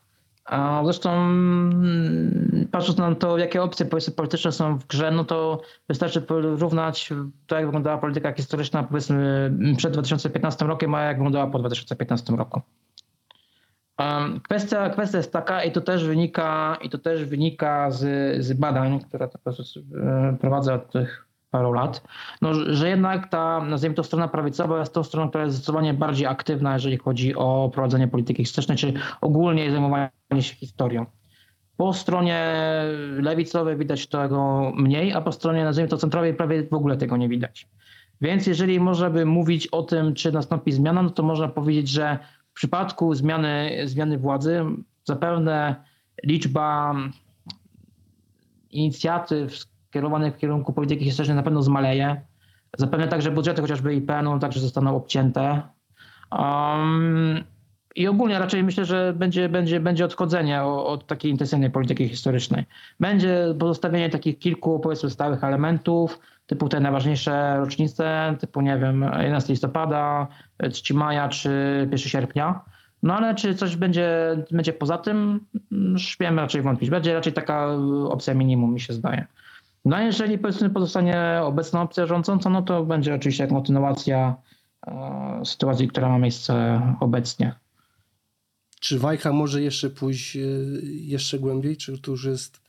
[0.49, 3.87] A zresztą mm, patrząc na to, jakie opcje
[4.17, 7.11] polityczne są w grze, no to wystarczy porównać
[7.47, 12.61] to, jak wyglądała polityka historyczna powiedzmy przed 2015 rokiem, a jak wyglądała po 2015 roku.
[14.43, 19.01] Kwestia, kwestia jest taka, i to też wynika, i to też wynika z, z badań,
[19.01, 22.03] które e, prowadzę od tych paru lat,
[22.43, 26.27] no, że jednak ta, nazwijmy to strona prawicowa jest tą stroną, która jest zdecydowanie bardziej
[26.27, 31.07] aktywna, jeżeli chodzi o prowadzenie polityki historycznej, czy ogólnie zajmowanie się historią.
[31.77, 32.53] Po stronie
[33.21, 37.29] lewicowej widać tego mniej, a po stronie, nazwijmy to centrowej, prawie w ogóle tego nie
[37.29, 37.69] widać.
[38.21, 42.19] Więc jeżeli można by mówić o tym, czy nastąpi zmiana, no to można powiedzieć, że
[42.51, 44.65] w przypadku zmiany, zmiany władzy
[45.05, 45.85] zapewne
[46.25, 46.95] liczba
[48.71, 52.21] inicjatyw kierowanych w kierunku polityki historycznej na pewno zmaleje.
[52.77, 55.63] Zapewne także budżety chociażby IPN-u także zostaną obcięte.
[56.33, 57.45] Um,
[57.95, 62.65] I ogólnie raczej myślę, że będzie, będzie, będzie odchodzenie od takiej intensywnej polityki historycznej.
[63.01, 69.53] Będzie pozostawienie takich kilku, powiedzmy, stałych elementów, typu te najważniejsze rocznice, typu, nie wiem, 11
[69.53, 70.27] listopada,
[70.73, 71.51] 3 maja czy
[71.83, 72.61] 1 sierpnia.
[73.03, 75.41] No ale czy coś będzie, będzie poza tym,
[75.97, 76.91] śmiem raczej wątpić.
[76.91, 77.69] Będzie raczej taka
[78.09, 79.27] opcja minimum, mi się zdaje.
[79.85, 84.37] No a jeżeli powiedzmy pozostanie obecna opcja rządząca, no to będzie oczywiście kontynuacja
[84.87, 87.55] e, sytuacji, która ma miejsce obecnie.
[88.81, 90.41] Czy Wajcha może jeszcze pójść e,
[90.85, 92.61] jeszcze głębiej, czy to już jest...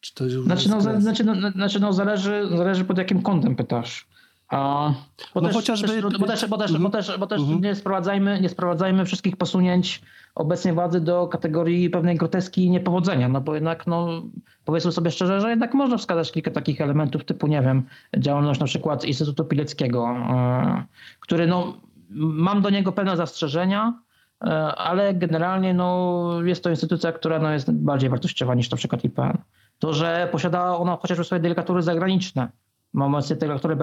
[0.00, 3.56] Czy to już znaczy, jest no, znaczy, no, znaczy, no zależy, zależy pod jakim kątem
[3.56, 4.08] pytasz.
[4.48, 4.92] A,
[5.34, 5.88] bo, no też, chociażby...
[5.88, 7.62] też, bo też, bo też, bo też, bo też mm -hmm.
[7.62, 10.02] nie, sprowadzajmy, nie sprowadzajmy wszystkich posunięć
[10.34, 14.22] obecnej władzy do kategorii pewnej groteski i niepowodzenia, no bo jednak no,
[14.64, 17.82] powiedzmy sobie szczerze, że jednak można wskazać kilka takich elementów typu, nie wiem,
[18.18, 20.82] działalność na przykład Instytutu Pileckiego, yy,
[21.20, 21.76] który no,
[22.10, 24.00] mam do niego pewne zastrzeżenia,
[24.44, 29.04] yy, ale generalnie no, jest to instytucja, która no, jest bardziej wartościowa niż na przykład
[29.04, 29.38] IPN.
[29.78, 32.48] To, że posiada ona chociażby swoje delegatury zagraniczne,
[32.94, 33.76] Mamy delegaturę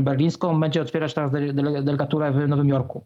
[0.00, 1.32] berlińską, będzie otwierać teraz
[1.82, 3.04] delegaturę w Nowym Jorku.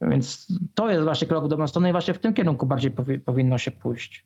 [0.00, 2.92] Więc to jest właśnie krok w dobrą stronę i właśnie w tym kierunku bardziej
[3.24, 4.24] powinno się pójść.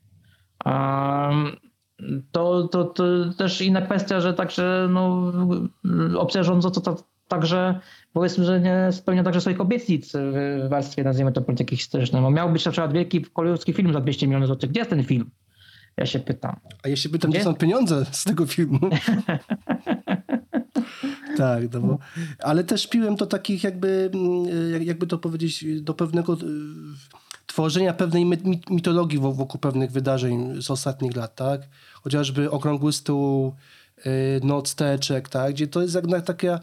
[2.32, 3.04] To, to, to
[3.38, 5.32] też inna kwestia, że także no,
[6.18, 6.96] opcja rządząca to
[7.28, 7.80] także
[8.12, 12.22] powiedzmy, że nie spełnia także swoich obietnic w warstwie, nazwijmy to, polityki historycznej.
[12.22, 14.70] Bo miał być na przykład wielki kolejowski film za 200 milionów złotych.
[14.70, 15.30] Gdzie jest ten film?
[15.96, 16.56] Ja się pytam.
[16.82, 18.78] A ja się pytam, gdzie są pieniądze z tego filmu?
[21.40, 21.98] tak, no bo,
[22.38, 26.36] ale też piłem do takich jakby, mm, jakby to powiedzieć, do pewnego y,
[27.46, 28.26] tworzenia pewnej
[28.70, 31.60] mitologii wokół pewnych wydarzeń z ostatnich lat, tak?
[32.02, 33.54] Chociażby Okrągły Stół,
[34.06, 35.52] y, Noc Teczek, tak?
[35.52, 36.60] Gdzie to jest jednak taka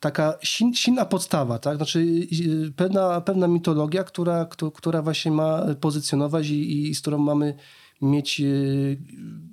[0.00, 0.34] taka
[0.74, 1.76] silna podstawa, tak?
[1.76, 7.54] Znaczy y, pewna, pewna mitologia, która, która właśnie ma pozycjonować i, i z którą mamy
[8.02, 8.42] mieć,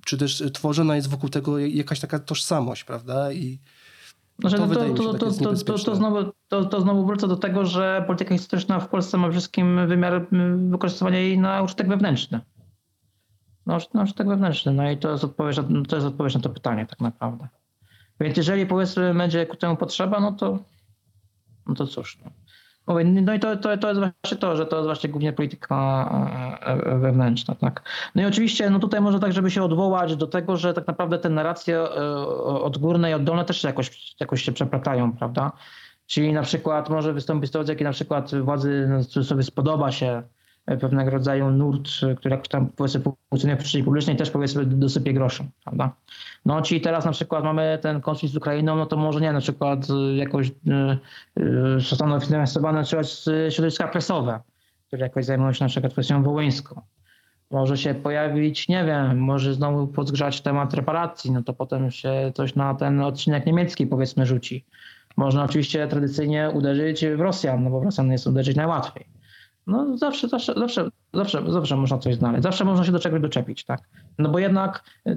[0.06, 3.34] czy też tworzona jest wokół tego jakaś taka tożsamość, prawda?
[3.34, 3.60] I,
[4.40, 7.66] znaczy, to, to, to, to, to, to, to, znowu, to, to znowu wrócę do tego,
[7.66, 10.28] że polityka historyczna w Polsce ma przede wszystkim wymiar
[10.70, 12.42] wykorzystywania jej na użytek wewnętrzny.
[13.66, 14.74] Na, na użytek wewnętrzny.
[14.74, 15.58] No i to jest, odpowiedź,
[15.88, 17.48] to jest odpowiedź na to pytanie tak naprawdę.
[18.20, 20.60] Więc jeżeli powiedzmy będzie ku temu potrzeba, no to,
[21.68, 22.20] no to cóż.
[22.26, 22.32] No.
[22.88, 26.10] No i to, to, to jest właśnie to, że to jest właśnie głównie polityka
[26.62, 27.56] e, e, wewnętrzna.
[27.56, 27.84] Tak?
[28.16, 31.20] No i oczywiście no tutaj może tak, żeby się odwołać do tego, że tak naprawdę
[31.20, 35.52] te narracje e, odgórne i oddolne też jakoś, jakoś się przeplatają, prawda?
[36.06, 40.24] Czyli na przykład może wystąpić sytuacja, kiedy na przykład władzy no, sobie spodoba się
[40.66, 45.44] pewnego rodzaju nurt, który jakoś tam powiedzmy funkcjonuje w przestrzeni publicznej też powiedzmy dosypie groszy,
[45.64, 45.92] prawda?
[46.46, 49.40] No czyli teraz na przykład mamy ten konflikt z Ukrainą, no to może nie na
[49.40, 50.52] przykład jakoś
[51.36, 53.08] yy, zostaną finansowane na przykład
[53.50, 54.40] środowiska prasowe,
[54.88, 56.82] które jakoś zajmują się na przykład kwestią wołyńską.
[57.52, 62.56] Może się pojawić, nie wiem, może znowu podgrzać temat reparacji, no to potem się coś
[62.56, 64.66] na ten odcinek niemiecki powiedzmy rzuci.
[65.18, 69.15] Można oczywiście tradycyjnie uderzyć w Rosjan, no bo Rosjan jest uderzyć najłatwiej.
[69.68, 72.44] No zawsze, zawsze, zawsze, zawsze, zawsze można coś znaleźć.
[72.44, 73.80] Zawsze można się do czegoś doczepić, tak?
[74.20, 75.16] No bo jednak yy,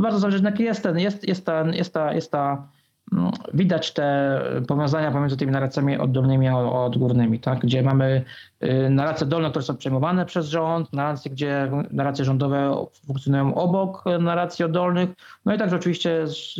[0.00, 2.68] bardzo zależy, jaki jest ten, jest, jest ta, jest ta, jest ta
[3.12, 7.58] no, widać te powiązania pomiędzy tymi narracjami oddolnymi a odgórnymi, tak?
[7.58, 8.24] gdzie mamy
[8.64, 14.64] y, narracje dolne, które są przejmowane przez rząd, narracje, gdzie narracje rządowe funkcjonują obok narracji
[14.64, 15.10] oddolnych,
[15.44, 16.54] no i także oczywiście z,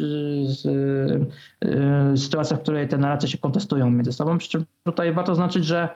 [0.47, 5.34] z, z, sytuacja, w której te narracje się kontestują między sobą, przy czym tutaj warto
[5.34, 5.89] zaznaczyć, że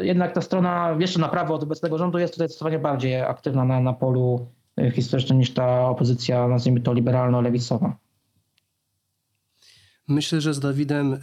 [0.00, 3.80] jednak ta strona jeszcze na prawo od obecnego rządu jest tutaj zdecydowanie bardziej aktywna na,
[3.80, 7.96] na polu e, historycznym niż ta opozycja, nazwijmy to liberalno-lewicowa.
[10.08, 11.18] Myślę, że z Dawidem, e,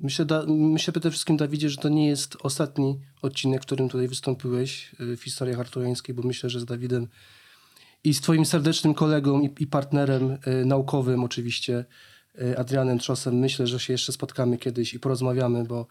[0.00, 4.08] myślę, da, myślę przede wszystkim Dawidzie, że to nie jest ostatni odcinek, w którym tutaj
[4.08, 7.08] wystąpiłeś e, w historii arturiańskiej, bo myślę, że z Dawidem
[8.04, 11.84] i z twoim serdecznym kolegą i, i partnerem naukowym oczywiście,
[12.56, 15.86] Adrianem Trzosem, myślę, że się jeszcze spotkamy kiedyś i porozmawiamy, bo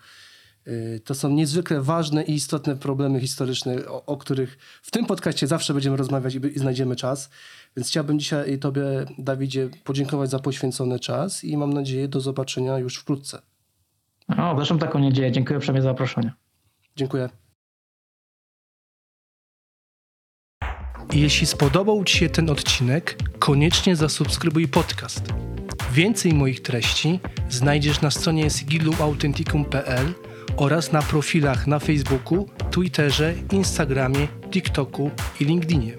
[1.04, 5.74] to są niezwykle ważne i istotne problemy historyczne, o, o których w tym podcaście zawsze
[5.74, 7.30] będziemy rozmawiać i, i, znajdziemy czas.
[7.78, 8.84] Więc chciałbym dzisiaj Tobie,
[9.18, 13.42] Dawidzie, podziękować za poświęcony czas i mam nadzieję do zobaczenia już wkrótce.
[14.38, 15.32] O, też mam taką nadzieję.
[15.32, 16.34] Dziękuję uprzejmie za zaproszenie.
[16.96, 17.30] Dziękuję.
[21.14, 25.24] Jeśli spodobał Ci się ten odcinek, koniecznie zasubskrybuj podcast.
[25.92, 35.12] Więcej moich treści znajdziesz na stronie sigiluauthenticum.pl oraz na profilach na Facebooku, Twitterze, Instagramie, TikToku
[35.40, 35.94] i LinkedInie.